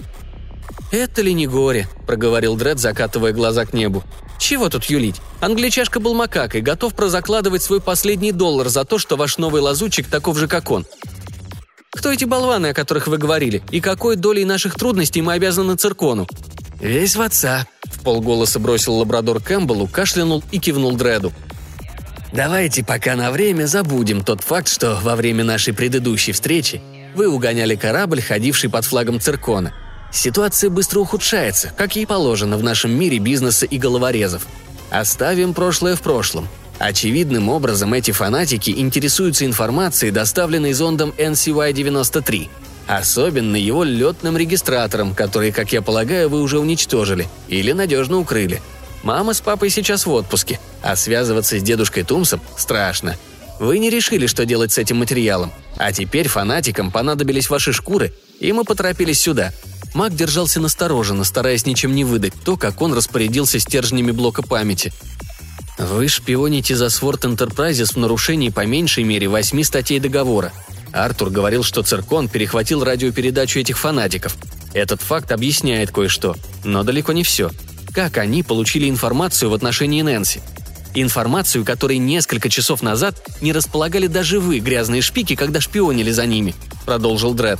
[0.92, 4.04] «Это ли не горе?»– проговорил Дред, закатывая глаза к небу.
[4.40, 5.22] «Чего тут юлить?
[5.40, 10.38] Англичашка был макакой, готов прозакладывать свой последний доллар за то, что ваш новый лазутчик таков
[10.38, 10.86] же, как он.
[11.92, 16.28] Кто эти болваны, о которых вы говорили, и какой долей наших трудностей мы обязаны циркону?»
[16.80, 21.34] «Весь в отца»,– в полголоса бросил лабрадор Кэмпбеллу, кашлянул и кивнул Дреду.
[22.32, 26.82] «Давайте пока на время забудем тот факт, что во время нашей предыдущей встречи
[27.16, 29.74] вы угоняли корабль, ходивший под флагом циркона–
[30.16, 34.48] Ситуация быстро ухудшается, как ей положено в нашем мире бизнеса и головорезов.
[34.90, 36.48] Оставим прошлое в прошлом.
[36.80, 42.48] Очевидным образом эти фанатики интересуются информацией, доставленной зондом NCY-93,
[42.88, 48.62] особенно его летным регистратором, который, как я полагаю, вы уже уничтожили или надежно укрыли.
[49.04, 53.18] Мама с папой сейчас в отпуске, а связываться с дедушкой Тумсом страшно.
[53.60, 58.52] Вы не решили, что делать с этим материалом, а теперь фанатикам понадобились ваши шкуры, и
[58.52, 59.52] мы поторопились сюда–
[59.96, 64.92] Маг держался настороженно, стараясь ничем не выдать то, как он распорядился стержнями блока памяти.
[65.78, 70.52] «Вы шпионите за Сворд Enterprises в нарушении по меньшей мере восьми статей договора»,
[70.92, 74.36] Артур говорил, что Циркон перехватил радиопередачу этих фанатиков.
[74.74, 76.36] Этот факт объясняет кое-что,
[76.66, 77.52] но далеко не все.
[77.94, 80.42] Как они получили информацию в отношении Нэнси?
[80.96, 86.56] Информацию, которой несколько часов назад не располагали даже вы, грязные шпики, когда шпионили за ними,
[86.86, 87.60] продолжил Дред.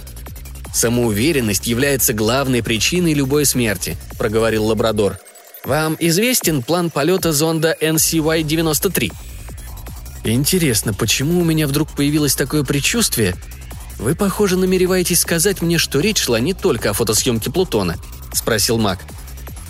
[0.74, 5.20] «Самоуверенность является главной причиной любой смерти»,– проговорил Лабрадор.
[5.66, 9.12] «Вам известен план полета зонда NCY-93?»
[10.24, 13.36] «Интересно, почему у меня вдруг появилось такое предчувствие?
[14.00, 17.98] Вы, похоже, намереваетесь сказать мне, что речь шла не только о фотосъемке Плутона?»–
[18.34, 19.00] спросил Мак.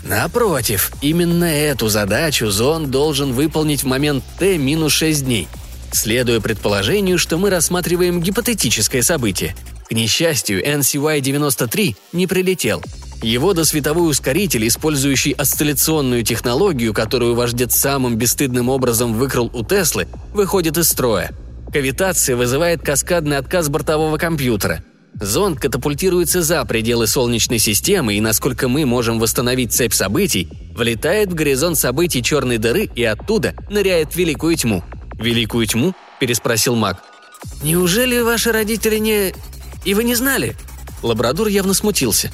[0.05, 5.47] «Напротив, именно эту задачу зонд должен выполнить в момент Т минус 6 дней,
[5.91, 9.55] следуя предположению, что мы рассматриваем гипотетическое событие–
[9.87, 12.83] к несчастью, NCY-93 не прилетел.
[13.21, 20.77] Его досветовой ускоритель, использующий осцилляционную технологию, которую вождец самым бесстыдным образом выкрал у Теслы, выходит
[20.77, 21.31] из строя.
[21.71, 24.83] Кавитация вызывает каскадный отказ бортового компьютера.
[25.19, 31.35] Зонд катапультируется за пределы Солнечной системы и, насколько мы можем восстановить цепь событий, влетает в
[31.35, 34.83] горизонт событий черной дыры и оттуда ныряет в Великую Тьму.
[35.13, 37.01] «Великую Тьму?»– переспросил Мак.
[37.63, 39.33] «Неужели ваши родители не...
[39.85, 40.55] И вы не знали?»
[41.01, 42.31] Лабрадор явно смутился.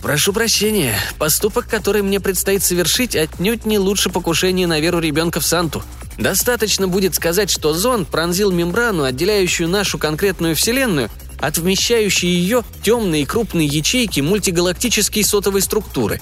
[0.00, 5.46] «Прошу прощения, поступок, который мне предстоит совершить, отнюдь не лучше покушения на веру ребенка в
[5.46, 5.82] Санту.
[6.18, 11.08] Достаточно будет сказать, что зонд пронзил мембрану, отделяющую нашу конкретную Вселенную
[11.42, 16.20] от вмещающей ее темные крупные ячейки мультигалактической сотовой структуры.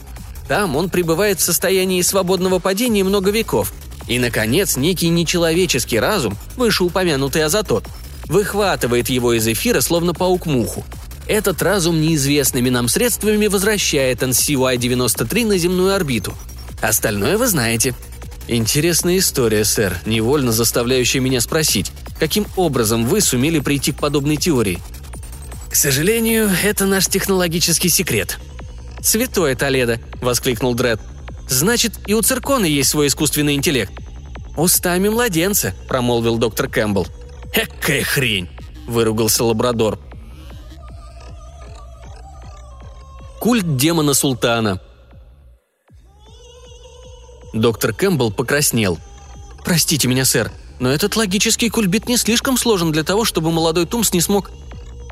[0.48, 3.72] Там он пребывает в состоянии свободного падения много веков.
[4.08, 7.84] И, наконец, некий нечеловеческий разум, вышеупомянутый азотот,
[8.24, 10.84] выхватывает его из эфира, словно паук муху.
[11.28, 16.34] Этот разум неизвестными нам средствами возвращает NCY-93 на земную орбиту.
[16.80, 17.94] Остальное вы знаете.
[18.48, 24.80] Интересная история, сэр, невольно заставляющая меня спросить, каким образом вы сумели прийти к подобной теории?
[25.70, 28.40] К сожалению, это наш технологический секрет.
[29.02, 31.00] «Святое Толедо!»– воскликнул Дред.
[31.48, 33.92] «Значит, и у циркона есть свой искусственный интеллект».
[34.56, 37.06] «Устами младенца»,– промолвил доктор Кэмпбелл.
[37.54, 38.48] «Экая хрень!»–
[38.88, 40.00] выругался лабрадор.
[43.38, 44.80] Культ демона султана.
[47.54, 48.98] Доктор Кэмпбелл покраснел.
[49.64, 50.50] «Простите меня, сэр,
[50.80, 54.50] но этот логический кульбит не слишком сложен для того, чтобы молодой Тумс не смог...»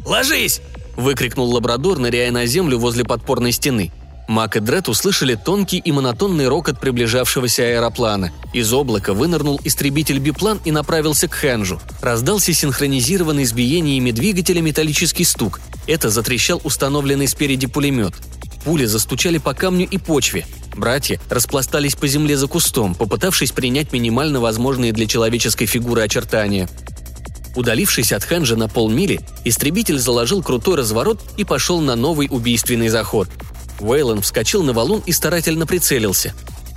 [0.04, 0.60] «Ложись!»–
[0.96, 3.92] выкрикнул лабрадор, ныряя на землю возле подпорной стены.
[4.28, 8.30] Мак и Дред услышали тонкий и монотонный рокот приближавшегося аэроплана.
[8.52, 11.80] Из облака вынырнул истребитель биплан и направился к Хэнжу.
[12.02, 15.60] Раздался синхронизированный с биениями двигателя металлический стук.
[15.86, 18.12] Это затрещал установленный спереди пулемет.
[18.64, 20.46] Пули застучали по камню и почве.
[20.76, 26.68] Братья распластались по земле за кустом, попытавшись принять минимально возможные для человеческой фигуры очертания.
[27.58, 33.28] Удалившись от Хэнжа на полмили, истребитель заложил крутой разворот и пошел на новый убийственный заход–
[33.80, 36.34] Уэйлон вскочил на валун и старательно прицелился.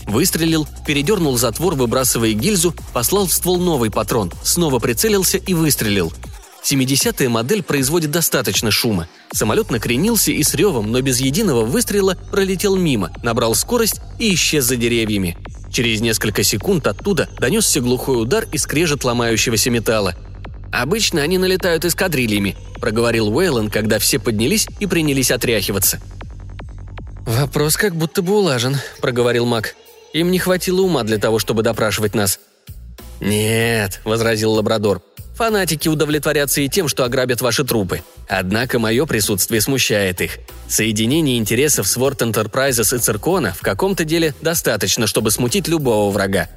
[0.07, 6.11] Выстрелил, передернул затвор, выбрасывая гильзу, послал в ствол новый патрон, снова прицелился и выстрелил.
[6.63, 9.07] 70-я модель производит достаточно шума.
[9.33, 14.65] Самолет накренился и с ревом, но без единого выстрела пролетел мимо, набрал скорость и исчез
[14.65, 15.37] за деревьями.
[15.71, 20.15] Через несколько секунд оттуда донесся глухой удар и скрежет ломающегося металла.
[20.71, 25.99] «Обычно они налетают эскадрильями»,– проговорил Уэйлон, когда все поднялись и принялись отряхиваться–
[27.25, 29.75] «Вопрос как будто бы улажен»,— проговорил Мак.
[30.13, 32.39] «Им не хватило ума для того, чтобы допрашивать нас».
[33.19, 35.01] «Нет»,— возразил Лабрадор.
[35.35, 38.01] «Фанатики удовлетворятся и тем, что ограбят ваши трупы.
[38.27, 40.39] Однако мое присутствие смущает их.
[40.67, 46.49] Соединение интересов Sword Enterprises и Циркона в каком-то деле достаточно, чтобы смутить любого врага.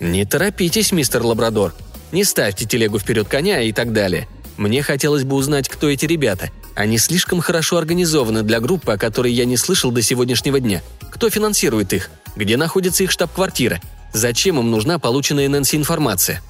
[0.00, 1.74] Не торопитесь, мистер Лабрадор.
[2.12, 4.28] Не ставьте телегу вперед коня и так далее.
[4.58, 6.50] Мне хотелось бы узнать, кто эти ребята.
[6.74, 10.82] Они слишком хорошо организованы для группы, о которой я не слышал до сегодняшнего дня.
[11.10, 12.10] Кто финансирует их?
[12.36, 13.80] Где находится их штаб-квартира?
[14.12, 16.42] Зачем им нужна полученная Нэнси информация?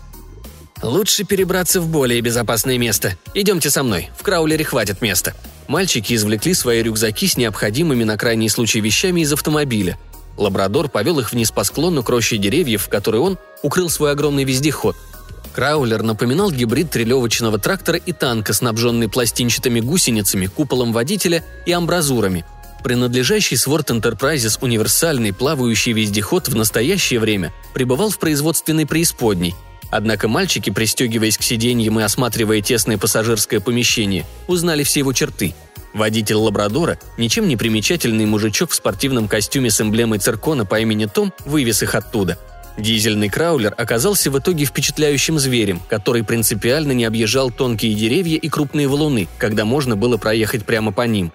[0.82, 3.16] Лучше перебраться в более безопасное место.
[3.34, 5.32] Идемте со мной, в Краулере хватит места.
[5.68, 9.96] Мальчики извлекли свои рюкзаки с необходимыми на крайний случай вещами из автомобиля.
[10.36, 14.42] Лабрадор повел их вниз по склону к роще деревьев, в которой он укрыл свой огромный
[14.42, 14.96] вездеход–
[15.52, 22.44] Краулер напоминал гибрид трелевочного трактора и танка, снабженный пластинчатыми гусеницами, куполом водителя и амбразурами.
[22.82, 29.54] Принадлежащий Sword Enterprises универсальный плавающий вездеход в настоящее время пребывал в производственной преисподней.
[29.90, 35.54] Однако мальчики, пристегиваясь к сиденьям и осматривая тесное пассажирское помещение, узнали все его черты–
[35.92, 41.32] Водитель лабрадора, ничем не примечательный мужичок в спортивном костюме с эмблемой циркона по имени Том,
[41.44, 42.38] вывез их оттуда.
[42.78, 48.88] Дизельный краулер оказался в итоге впечатляющим зверем, который принципиально не объезжал тонкие деревья и крупные
[48.88, 51.32] валуны, когда можно было проехать прямо по ним.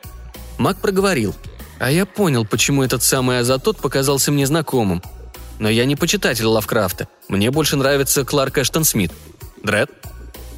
[0.58, 1.36] Мак проговорил.
[1.80, 5.04] «А я понял, почему этот самый Азатот показался мне знакомым.
[5.60, 7.08] Но я не почитатель Лавкрафта.
[7.28, 9.12] Мне больше нравится Кларк Эштон Смит.
[9.64, 9.92] Дред?»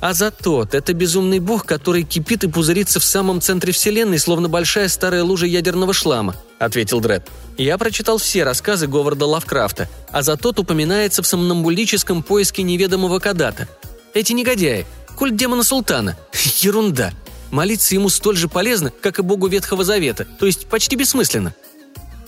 [0.02, 5.24] Азатот– это безумный бог, который кипит и пузырится в самом центре Вселенной, словно большая старая
[5.24, 7.28] лужа ядерного шлама»,– ответил Дред.
[7.58, 9.90] «Я прочитал все рассказы Говарда Лавкрафта.
[10.12, 13.68] Азатот упоминается в сомнамбулическом поиске неведомого Кадата.
[14.14, 14.86] Эти негодяи–
[15.18, 16.18] культ демона Султана.
[16.60, 17.12] Ерунда.
[17.52, 21.54] Молиться ему столь же полезно, как и богу Ветхого Завета, то есть почти бессмысленно».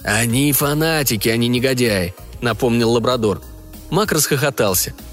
[0.03, 3.41] «Они фанатики, а не негодяи»,– напомнил Лабрадор.
[3.91, 4.93] Мак расхохотался–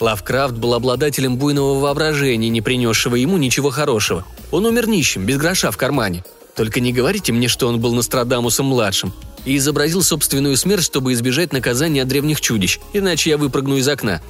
[0.00, 4.24] Лавкрафт был обладателем буйного воображения, не принесшего ему ничего хорошего.
[4.50, 6.24] Он умер нищим, без гроша в кармане.
[6.56, 9.12] Только не говорите мне, что он был Нострадамусом-младшим
[9.44, 14.20] и изобразил собственную смерть, чтобы избежать наказания от древних чудищ, иначе я выпрыгну из окна.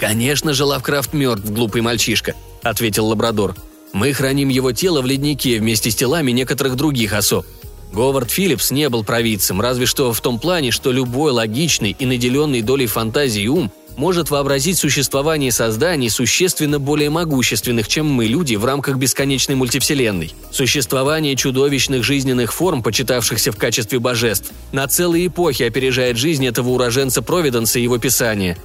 [0.00, 3.54] «Конечно же, Лавкрафт мертв, глупый мальчишка»,— ответил Лабрадор.
[3.92, 7.46] «Мы храним его тело в леднике вместе с телами некоторых других особ.
[7.92, 12.62] Говард Филлипс не был провидцем, разве что в том плане, что любой логичный и наделенный
[12.62, 18.96] долей фантазии ум может вообразить существование созданий существенно более могущественных, чем мы, люди, в рамках
[18.96, 20.32] бесконечной мультивселенной.
[20.50, 27.22] Существование чудовищных жизненных форм, почитавшихся в качестве божеств, на целые эпохи опережает жизнь этого уроженца
[27.22, 28.56] Провиденса и его писания.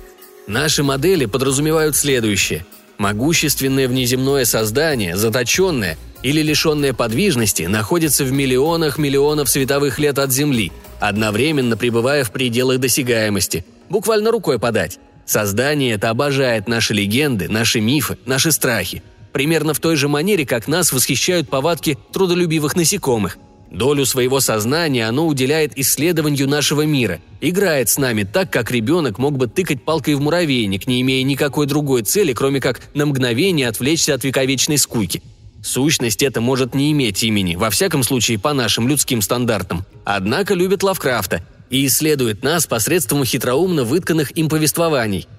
[0.47, 2.65] Наши модели подразумевают следующее–
[2.97, 10.71] Могущественное внеземное создание, заточенное, или лишенная подвижности находится в миллионах миллионов световых лет от Земли,
[10.99, 14.99] одновременно пребывая в пределах досягаемости, буквально рукой подать.
[15.28, 19.03] Создание это обожает наши легенды, наши мифы, наши страхи.
[19.34, 23.38] Примерно в той же манере, как нас восхищают повадки трудолюбивых насекомых.
[23.69, 29.36] Долю своего сознания оно уделяет исследованию нашего мира, играет с нами так, как ребенок мог
[29.36, 34.13] бы тыкать палкой в муравейник, не имея никакой другой цели, кроме как на мгновение отвлечься
[34.13, 35.21] от вековечной скуки.
[35.61, 39.86] Сущность это может не иметь имени, во всяком случае по нашим людским стандартам.
[40.05, 45.28] Однако любит Лавкрафта и исследует нас посредством хитроумно вытканных им повествований–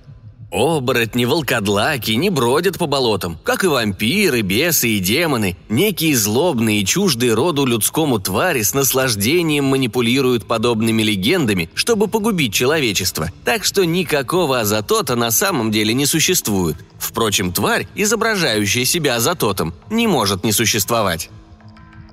[0.51, 5.59] Оборотни, волкодлаки не бродят по болотам, как и вампиры, бесы и демоны.
[5.69, 13.31] Некие злобные и чуждые роду людскому твари с наслаждением манипулируют подобными легендами, чтобы погубить человечество.
[13.45, 16.77] Так что никакого азотота на самом деле не существует.
[16.99, 21.29] Впрочем, тварь, изображающая себя азототом, не может не существовать.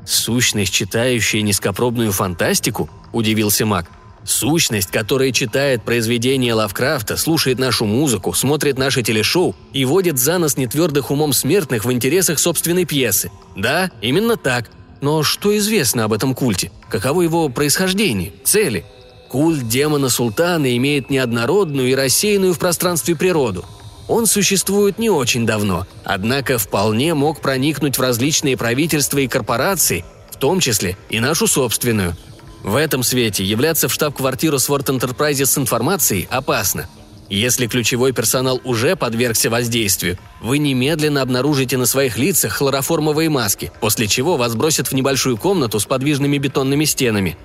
[0.06, 3.90] «Сущность, читающая низкопробную фантастику?»– удивился маг–
[4.26, 10.58] Сущность, которая читает произведения Лавкрафта, слушает нашу музыку, смотрит наши телешоу и водит за нос
[10.58, 13.32] нетвердых умом смертных в интересах собственной пьесы.
[13.56, 14.72] Да, именно так.
[15.00, 16.72] Но что известно об этом культе?
[16.90, 18.84] Каково его происхождение, цели?
[19.30, 23.64] Культ демона Султана имеет неоднородную и рассеянную в пространстве природу.
[24.08, 30.38] Он существует не очень давно, однако вполне мог проникнуть в различные правительства и корпорации, в
[30.38, 32.18] том числе и нашу собственную–
[32.66, 36.90] в этом свете являться в штаб-квартиру Sword Enterprises с информацией опасно.
[37.30, 44.08] Если ключевой персонал уже подвергся воздействию, вы немедленно обнаружите на своих лицах хлороформовые маски, после
[44.08, 47.38] чего вас бросят в небольшую комнату с подвижными бетонными стенами.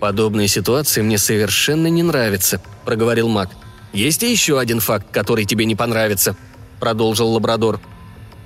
[0.00, 3.50] «Подобные ситуации мне совершенно не нравятся»,– проговорил Мак.
[3.92, 6.36] «Есть и еще один факт, который тебе не понравится»,–
[6.80, 7.80] продолжил Лабрадор.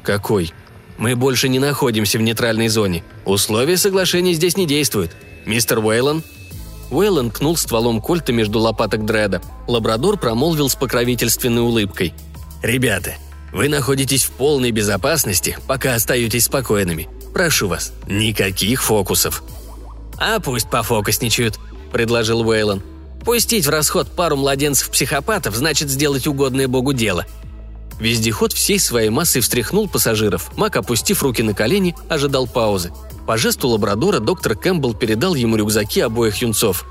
[0.02, 0.52] «Какой?»
[0.98, 3.02] «Мы больше не находимся в нейтральной зоне.
[3.24, 5.12] Условия соглашения здесь не действуют.
[5.48, 6.22] «Мистер Уэйлон?»
[6.90, 9.40] Уэйлон кнул стволом кольта между лопаток Дреда.
[9.66, 12.12] Лабрадор промолвил с покровительственной улыбкой.
[12.62, 13.14] «Ребята,
[13.50, 17.08] вы находитесь в полной безопасности, пока остаетесь спокойными.
[17.32, 19.42] Прошу вас, никаких фокусов».
[20.18, 21.58] «А пусть пофокусничают»,—
[21.92, 22.82] предложил Уэйлон.
[23.24, 27.24] «Пустить в расход пару младенцев-психопатов значит сделать угодное богу дело».
[28.00, 30.56] Вездеход всей своей массой встряхнул пассажиров.
[30.56, 32.92] Мак, опустив руки на колени, ожидал паузы.
[33.26, 36.84] По жесту лабрадора доктор Кэмпбелл передал ему рюкзаки обоих юнцов.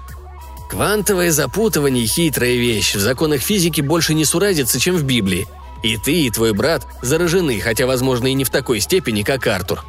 [0.69, 2.95] «Квантовое запутывание– хитрая вещь.
[2.95, 5.47] В законах физики больше не суразится, чем в Библии.
[5.81, 9.85] И ты, и твой брат заражены, хотя, возможно, и не в такой степени, как Артур».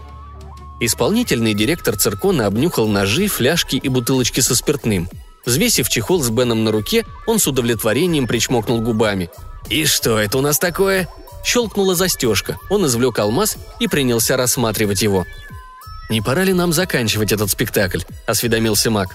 [0.81, 5.09] Исполнительный директор циркона обнюхал ножи, фляжки и бутылочки со спиртным.
[5.45, 9.31] Взвесив чехол с Беном на руке, он с удовлетворением причмокнул губами.
[9.69, 11.09] «И что это у нас такое?»
[11.45, 12.59] Щелкнула застежка.
[12.69, 15.25] Он извлек алмаз и принялся рассматривать его–
[16.09, 19.15] «Не пора ли нам заканчивать этот спектакль?»– осведомился Мак.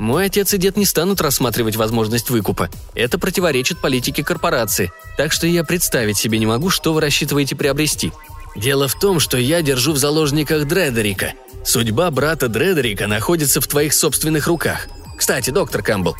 [0.00, 2.70] «Мой отец и дед не станут рассматривать возможность выкупа.
[2.94, 8.12] Это противоречит политике корпорации, так что я представить себе не могу, что вы рассчитываете приобрести.
[8.56, 11.34] Дело в том, что я держу в заложниках Дредерика.
[11.64, 14.88] Судьба брата Дредерика находится в твоих собственных руках.
[15.16, 16.16] Кстати, доктор Кэмпбелл,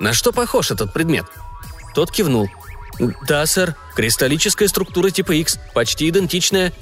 [0.00, 1.26] на что похож этот предмет?»
[1.94, 2.48] Тот кивнул.
[3.26, 3.74] «Да, сэр.
[3.94, 6.72] Кристаллическая структура типа X, почти идентичная».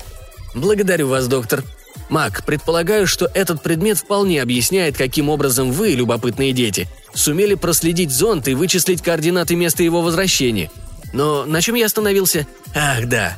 [0.55, 1.63] «Благодарю вас, доктор.
[2.09, 8.49] Мак, предполагаю, что этот предмет вполне объясняет, каким образом вы, любопытные дети, сумели проследить зонд
[8.49, 10.71] и вычислить координаты места его возвращения.
[11.13, 12.47] Но на чем я остановился?
[12.75, 13.37] Ах, да.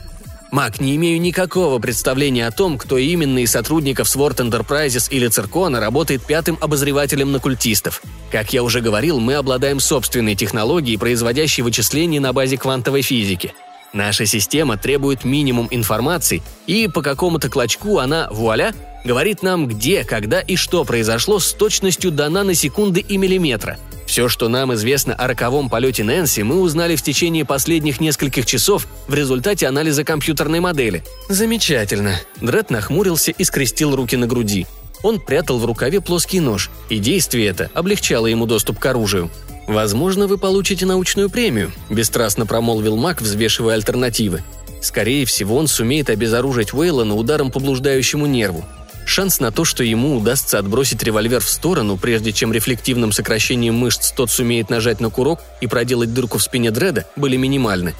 [0.52, 5.80] Мак, не имею никакого представления о том, кто именно из сотрудников Sword Enterprises или Циркона
[5.80, 8.02] работает пятым обозревателем на культистов.
[8.30, 13.52] Как я уже говорил, мы обладаем собственной технологией, производящей вычисления на базе квантовой физики–
[13.92, 18.74] Наша система требует минимум информации, и по какому-то клочку она, вуаля,
[19.04, 23.78] говорит нам, где, когда и что произошло с точностью до наносекунды и миллиметра.
[24.12, 28.86] Все, что нам известно о роковом полете Нэнси, мы узнали в течение последних нескольких часов
[29.08, 31.02] в результате анализа компьютерной модели.
[31.30, 32.20] Замечательно.
[32.38, 34.66] Дред нахмурился и скрестил руки на груди.
[35.02, 39.30] Он прятал в рукаве плоский нож, и действие это облегчало ему доступ к оружию.
[39.66, 44.42] «Возможно, вы получите научную премию»,– бесстрастно промолвил Мак, взвешивая альтернативы.
[44.82, 48.62] Скорее всего, он сумеет обезоружить Уэйлона ударом по блуждающему нерву.
[49.04, 54.12] Шанс на то, что ему удастся отбросить револьвер в сторону, прежде чем рефлективным сокращением мышц
[54.12, 57.94] тот сумеет нажать на курок и проделать дырку в спине Дреда, были минимальны.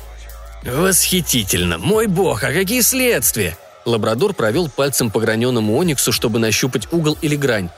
[0.64, 1.78] «Восхитительно!
[1.78, 7.34] Мой бог, а какие следствия!» Лабрадор провел пальцем по граненому ониксу, чтобы нащупать угол или
[7.34, 7.68] грань.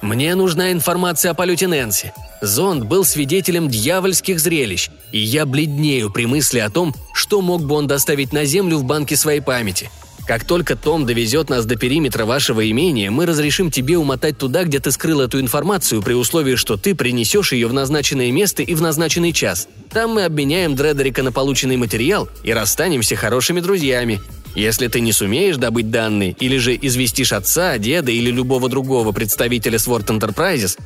[0.00, 2.12] «Мне нужна информация о полете Нэнси.
[2.40, 7.76] Зонд был свидетелем дьявольских зрелищ, и я бледнею при мысли о том, что мог бы
[7.76, 9.90] он доставить на Землю в банке своей памяти.
[10.26, 14.78] Как только Том довезет нас до периметра вашего имения, мы разрешим тебе умотать туда, где
[14.78, 18.80] ты скрыл эту информацию, при условии, что ты принесешь ее в назначенное место и в
[18.80, 19.68] назначенный час.
[19.90, 24.20] Там мы обменяем Дредерика на полученный материал и расстанемся хорошими друзьями.
[24.54, 29.78] Если ты не сумеешь добыть данные или же известишь отца, деда или любого другого представителя
[29.78, 30.78] Sword Enterprises,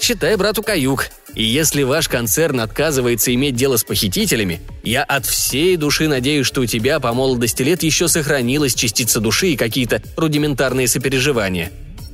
[0.00, 1.06] считай брату каюк.
[1.34, 6.60] И если ваш концерн отказывается иметь дело с похитителями, я от всей души надеюсь, что
[6.60, 11.72] у тебя по молодости лет еще сохранилась частица души и какие-то рудиментарные сопереживания.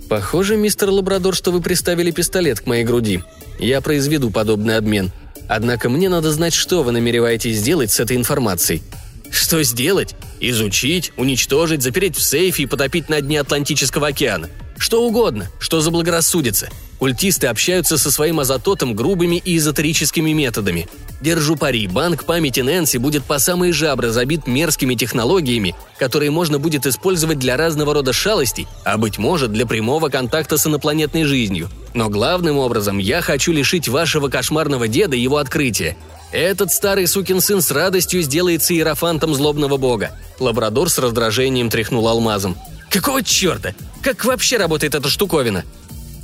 [0.08, 3.22] Похоже, мистер Лабрадор, что вы приставили пистолет к моей груди.
[3.58, 5.12] Я произведу подобный обмен.
[5.48, 8.82] Однако мне надо знать, что вы намереваетесь сделать с этой информацией.
[9.30, 10.16] Что сделать?
[10.40, 14.48] Изучить, уничтожить, запереть в сейфе и потопить на дне Атлантического океана.
[14.78, 16.70] Что угодно, что заблагорассудится.
[17.00, 20.86] Культисты общаются со своим азототом грубыми и эзотерическими методами.
[21.22, 26.84] Держу пари, банк памяти Нэнси будет по самые жабры забит мерзкими технологиями, которые можно будет
[26.84, 31.70] использовать для разного рода шалостей, а быть может для прямого контакта с инопланетной жизнью.
[31.94, 35.96] Но главным образом я хочу лишить вашего кошмарного деда его открытия.
[36.32, 40.10] Этот старый сукин сын с радостью сделается иерофантом злобного бога.
[40.38, 42.58] Лабрадор с раздражением тряхнул алмазом.
[42.90, 43.72] Какого черта?
[44.02, 45.64] Как вообще работает эта штуковина?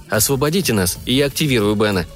[0.08, 2.06] Освободите нас, и я активирую Бена.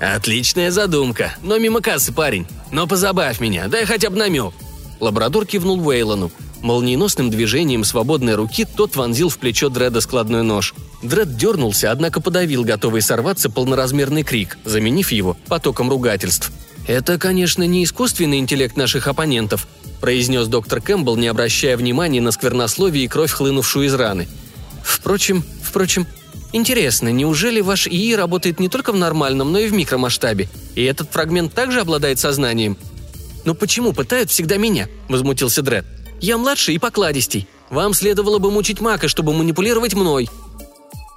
[0.00, 2.46] Отличная задумка, но мимо кассы, парень.
[2.72, 4.52] Но позабавь меня, дай хотя бы намек.
[4.98, 6.32] Лабрадор кивнул Вейлону.
[6.62, 10.74] Молниеносным движением свободной руки тот вонзил в плечо Дреда складной нож.
[11.02, 16.52] Дред дернулся, однако подавил готовый сорваться полноразмерный крик, заменив его потоком ругательств.
[16.86, 19.66] «Это, конечно, не искусственный интеллект наших оппонентов»,
[20.00, 24.28] произнес доктор Кэмпбелл, не обращая внимания на сквернословие и кровь, хлынувшую из раны.
[24.84, 26.06] «Впрочем, впрочем,
[26.52, 30.48] интересно, неужели ваш ИИ работает не только в нормальном, но и в микромасштабе?
[30.74, 32.76] И этот фрагмент также обладает сознанием?»
[33.44, 35.84] «Но почему пытают всегда меня?»– возмутился Дред.
[36.20, 37.48] «Я младший и покладистей.
[37.70, 40.28] Вам следовало бы мучить Мака, чтобы манипулировать мной».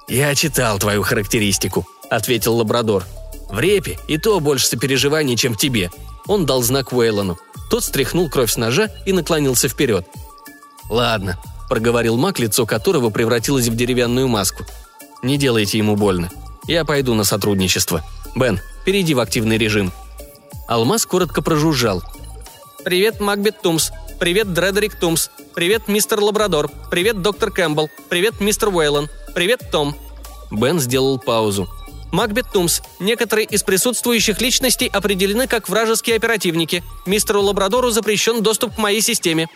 [0.08, 3.04] «Я читал твою характеристику»,– ответил Лабрадор.
[3.50, 5.90] «В репе и то больше сопереживаний, чем тебе».
[6.26, 7.38] Он дал знак Уэйлону.
[7.70, 10.06] Тот стряхнул кровь с ножа и наклонился вперед.
[10.88, 14.64] «Ладно»,– проговорил маг, лицо которого превратилось в деревянную маску.
[15.22, 16.30] «Не делайте ему больно.
[16.66, 18.04] Я пойду на сотрудничество.
[18.34, 19.92] Бен, перейди в активный режим».
[20.68, 22.02] Алмаз коротко прожужжал.
[22.84, 23.90] «Привет, Макбет Тумс.
[24.18, 25.28] Привет, Дредерик Тумс.
[25.54, 26.70] Привет, мистер Лабрадор.
[26.90, 27.90] Привет, доктор Кэмпбелл.
[28.08, 29.08] Привет, мистер Уэйлон.
[29.34, 29.96] Привет, Том».
[30.50, 31.68] Бен сделал паузу.
[32.12, 32.80] Макбет Тумс.
[33.00, 36.82] Некоторые из присутствующих личностей определены как вражеские оперативники.
[37.04, 39.48] Мистеру Лабрадору запрещен доступ к моей системе.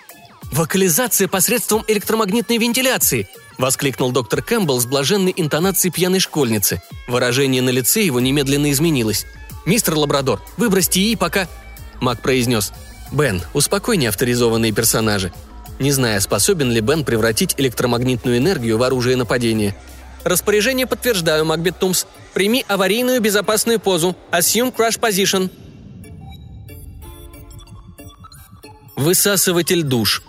[0.53, 3.29] «Вокализация посредством электромагнитной вентиляции!»–
[3.59, 6.83] воскликнул доктор Кэмпбелл с блаженной интонацией пьяной школьницы.
[7.07, 9.27] Выражение на лице его немедленно изменилось.
[9.67, 11.49] «Мистер Лабрадор, выбросьте ИИ, пока...»
[12.01, 12.73] Мак произнес.
[13.13, 15.33] «Бен, успокой неавторизованные персонажи.
[15.79, 19.75] Не знаю, способен ли Бен превратить электромагнитную энергию в оружие нападения.
[20.25, 22.05] Распоряжение подтверждаю, Макбет Тумс.
[22.35, 24.15] Прими аварийную безопасную позу.
[24.31, 25.51] Assume crash position.
[28.97, 30.23] Высасыватель душ.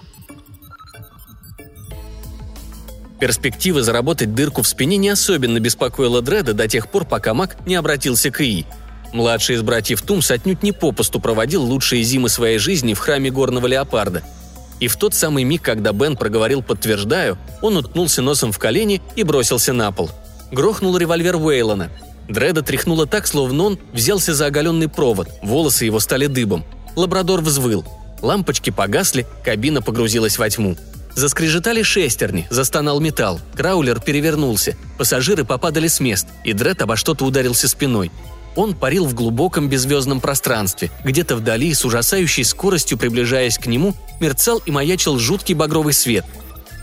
[3.22, 7.76] Перспектива заработать дырку в спине не особенно беспокоила Дреда до тех пор, пока Мак не
[7.76, 8.66] обратился к Ии.
[9.14, 13.68] Младший из братьев Тумс отнюдь не попусту проводил лучшие зимы своей жизни в храме горного
[13.68, 14.24] леопарда–
[14.82, 19.22] и в тот самый миг, когда Бен проговорил «подтверждаю», он уткнулся носом в колени и
[19.22, 20.10] бросился на пол.
[20.52, 21.92] Грохнул револьвер Уэйлона.
[22.28, 26.66] Дреда тряхнуло так, словно он взялся за оголенный провод, волосы его стали дыбом.
[26.96, 27.86] Лабрадор взвыл.
[28.24, 30.76] Лампочки погасли, кабина погрузилась во тьму.
[31.16, 33.40] Заскрежетали шестерни, застонал металл.
[33.56, 34.78] Краулер перевернулся.
[34.98, 38.12] Пассажиры попадали с мест, и Дред обо что-то ударился спиной.
[38.56, 40.92] Он парил в глубоком беззвездном пространстве.
[41.04, 46.26] Где-то вдали, с ужасающей скоростью приближаясь к нему, мерцал и маячил жуткий багровый свет.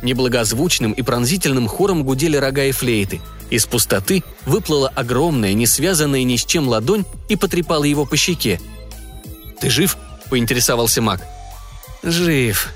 [0.03, 3.21] Неблагозвучным и пронзительным хором гудели рога и флейты.
[3.51, 8.61] Из пустоты выплыла огромная, не связанная ни с чем ладонь и потрепала его по щеке.
[9.61, 9.97] «Ты жив?»–
[10.31, 11.23] поинтересовался маг.
[12.03, 12.69] «Жив»,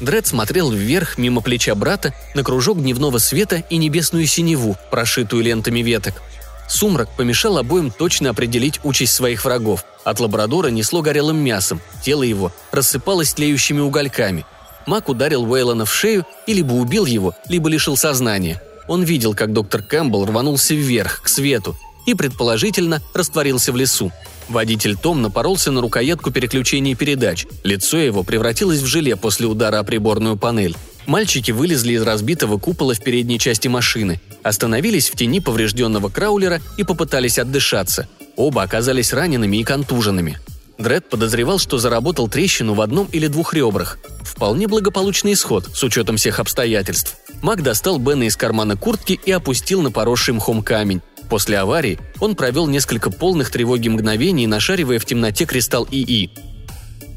[0.00, 5.80] Дред смотрел вверх, мимо плеча брата, на кружок дневного света и небесную синеву, прошитую лентами
[5.80, 6.22] веток.
[6.68, 9.84] Сумрак помешал обоим точно определить участь своих врагов.
[10.04, 14.44] От лабрадора несло горелым мясом, тело его рассыпалось тлеющими угольками.
[14.86, 18.62] Мак ударил Уэйлона в шею и либо убил его, либо лишил сознания.
[18.86, 21.76] Он видел, как доктор Кэмпбелл рванулся вверх, к свету,
[22.06, 24.12] и, предположительно, растворился в лесу.
[24.48, 27.46] Водитель Том напоролся на рукоятку переключения передач.
[27.64, 30.76] Лицо его превратилось в желе после удара о приборную панель.
[31.06, 36.84] Мальчики вылезли из разбитого купола в передней части машины, остановились в тени поврежденного краулера и
[36.84, 38.08] попытались отдышаться.
[38.36, 40.38] Оба оказались ранеными и контуженными.
[40.78, 43.98] Дред подозревал, что заработал трещину в одном или двух ребрах.
[44.22, 47.16] Вполне благополучный исход, с учетом всех обстоятельств.
[47.42, 51.02] Мак достал Бена из кармана куртки и опустил на поросший мхом камень.
[51.28, 56.30] После аварии он провел несколько полных тревоги мгновений, нашаривая в темноте кристалл ИИ.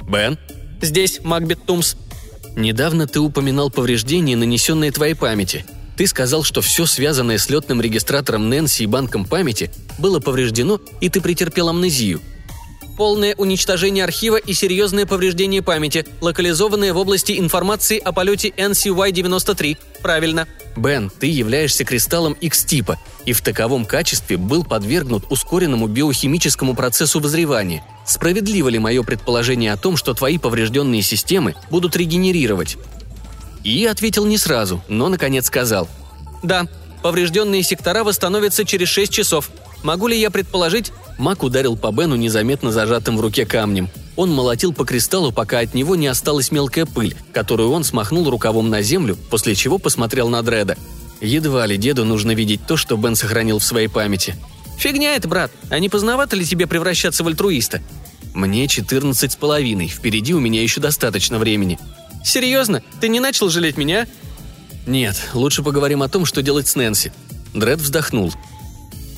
[0.07, 0.37] «Бен?»
[0.81, 1.95] «Здесь, Макбет Тумс».
[2.55, 5.65] «Недавно ты упоминал повреждения, нанесенные твоей памяти.
[5.95, 11.09] Ты сказал, что все связанное с летным регистратором Нэнси и банком памяти было повреждено, и
[11.09, 12.19] ты претерпел амнезию
[12.95, 19.77] полное уничтожение архива и серьезное повреждение памяти, локализованное в области информации о полете NCY-93.
[20.01, 20.47] Правильно.
[20.75, 27.83] Бен, ты являешься кристаллом X-типа и в таковом качестве был подвергнут ускоренному биохимическому процессу вызревания.
[28.05, 32.77] Справедливо ли мое предположение о том, что твои поврежденные системы будут регенерировать?
[33.63, 35.87] И ответил не сразу, но наконец сказал.
[36.41, 36.67] Да,
[37.03, 39.51] поврежденные сектора восстановятся через 6 часов.
[39.83, 43.89] Могу ли я предположить, Мак ударил по Бену незаметно зажатым в руке камнем.
[44.15, 48.69] Он молотил по кристаллу, пока от него не осталась мелкая пыль, которую он смахнул рукавом
[48.69, 50.77] на землю, после чего посмотрел на Дреда.
[51.21, 54.35] Едва ли деду нужно видеть то, что Бен сохранил в своей памяти.
[54.77, 55.51] «Фигня это, брат.
[55.69, 57.81] А не поздновато ли тебе превращаться в альтруиста?»
[58.33, 59.87] «Мне четырнадцать с половиной.
[59.87, 61.77] Впереди у меня еще достаточно времени».
[62.23, 62.81] «Серьезно?
[62.99, 64.07] Ты не начал жалеть меня?»
[64.87, 67.13] «Нет, лучше поговорим о том, что делать с Нэнси».
[67.53, 68.33] Дред вздохнул.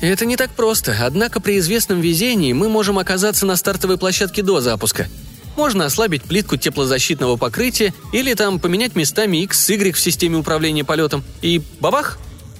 [0.04, 4.60] Это не так просто, однако при известном везении мы можем оказаться на стартовой площадке до
[4.60, 5.08] запуска.
[5.56, 10.84] Можно ослабить плитку теплозащитного покрытия или там поменять местами X с Y в системе управления
[10.84, 11.24] полетом.
[11.40, 12.18] И бабах!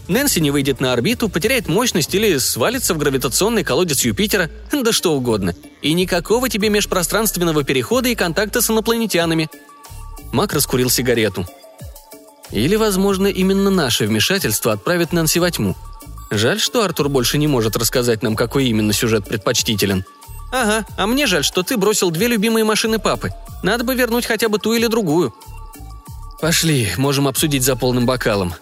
[0.09, 5.15] Нэнси не выйдет на орбиту, потеряет мощность или свалится в гравитационный колодец Юпитера, да что
[5.15, 5.55] угодно.
[5.83, 9.51] И никакого тебе межпространственного перехода и контакта с инопланетянами.
[10.33, 11.47] Мак раскурил сигарету.
[12.51, 15.77] Или, возможно, именно наше вмешательство отправит Нэнси во тьму–
[16.35, 20.05] Жаль, что Артур больше не может рассказать нам, какой именно сюжет предпочтителен.
[20.53, 23.31] Ага, а мне жаль, что ты бросил две любимые машины папы.
[23.63, 25.33] Надо бы вернуть хотя бы ту или другую.
[26.41, 28.53] Пошли, можем обсудить за полным бокалом.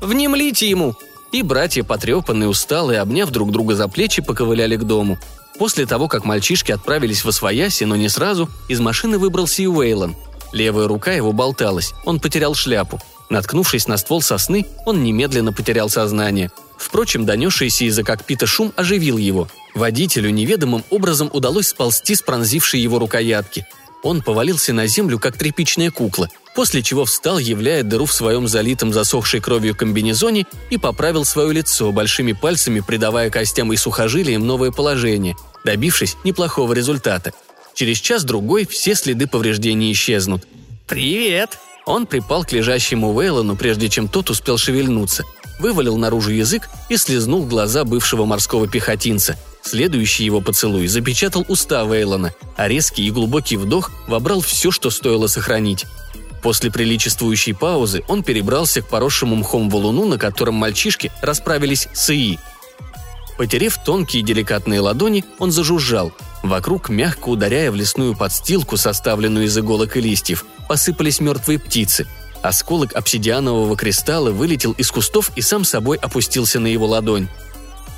[0.00, 0.94] Внемлите ему!»
[1.32, 5.18] И братья, потрепанные, усталые, обняв друг друга за плечи, поковыляли к дому.
[5.58, 10.16] После того, как мальчишки отправились в Освояси, но не сразу, из машины выбрался и Уэйлон.
[10.52, 13.00] Левая рука его болталась, он потерял шляпу.
[13.28, 19.48] Наткнувшись на ствол сосны, он немедленно потерял сознание– Впрочем, донесшийся из-за кокпита шум оживил его.
[19.74, 23.66] Водителю неведомым образом удалось сползти с пронзившей его рукоятки.
[24.02, 28.92] Он повалился на землю, как тряпичная кукла, после чего встал, являя дыру в своем залитом
[28.92, 35.34] засохшей кровью комбинезоне и поправил свое лицо, большими пальцами придавая костям и сухожилиям новое положение,
[35.64, 37.32] добившись неплохого результата.
[37.74, 40.46] Через час-другой все следы повреждений исчезнут.
[40.86, 45.24] «Привет!» Он припал к лежащему Вейлону, прежде чем тот успел шевельнуться–
[45.58, 49.36] вывалил наружу язык и слезнул глаза бывшего морского пехотинца.
[49.62, 55.26] Следующий его поцелуй запечатал уста Вейлона, а резкий и глубокий вдох вобрал все, что стоило
[55.26, 55.86] сохранить.
[56.42, 62.38] После приличествующей паузы он перебрался к поросшему мхом валуну, на котором мальчишки расправились с Ии.
[63.38, 66.12] Потерев тонкие деликатные ладони, он зажужжал.
[66.42, 72.06] Вокруг, мягко ударяя в лесную подстилку, составленную из иголок и листьев, посыпались мертвые птицы–
[72.46, 77.28] Осколок обсидианового кристалла вылетел из кустов и сам собой опустился на его ладонь.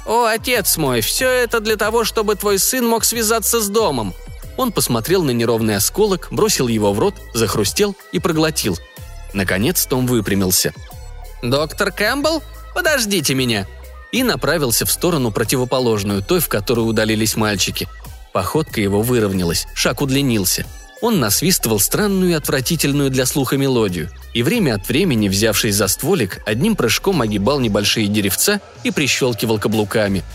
[0.06, 4.15] «О, отец мой, все это для того, чтобы твой сын мог связаться с домом!»
[4.56, 8.78] Он посмотрел на неровный осколок, бросил его в рот, захрустел и проглотил.
[9.35, 10.73] Наконец Том выпрямился.
[11.43, 12.43] «Доктор Кэмпбелл,
[12.74, 13.66] подождите меня!»
[14.12, 17.89] И направился в сторону противоположную, той, в которую удалились мальчики.
[18.32, 20.64] Походка его выровнялась, шаг удлинился–
[21.01, 26.43] он насвистывал странную и отвратительную для слуха мелодию, и время от времени, взявшись за стволик,
[26.44, 30.24] одним прыжком огибал небольшие деревца и прищелкивал каблуками–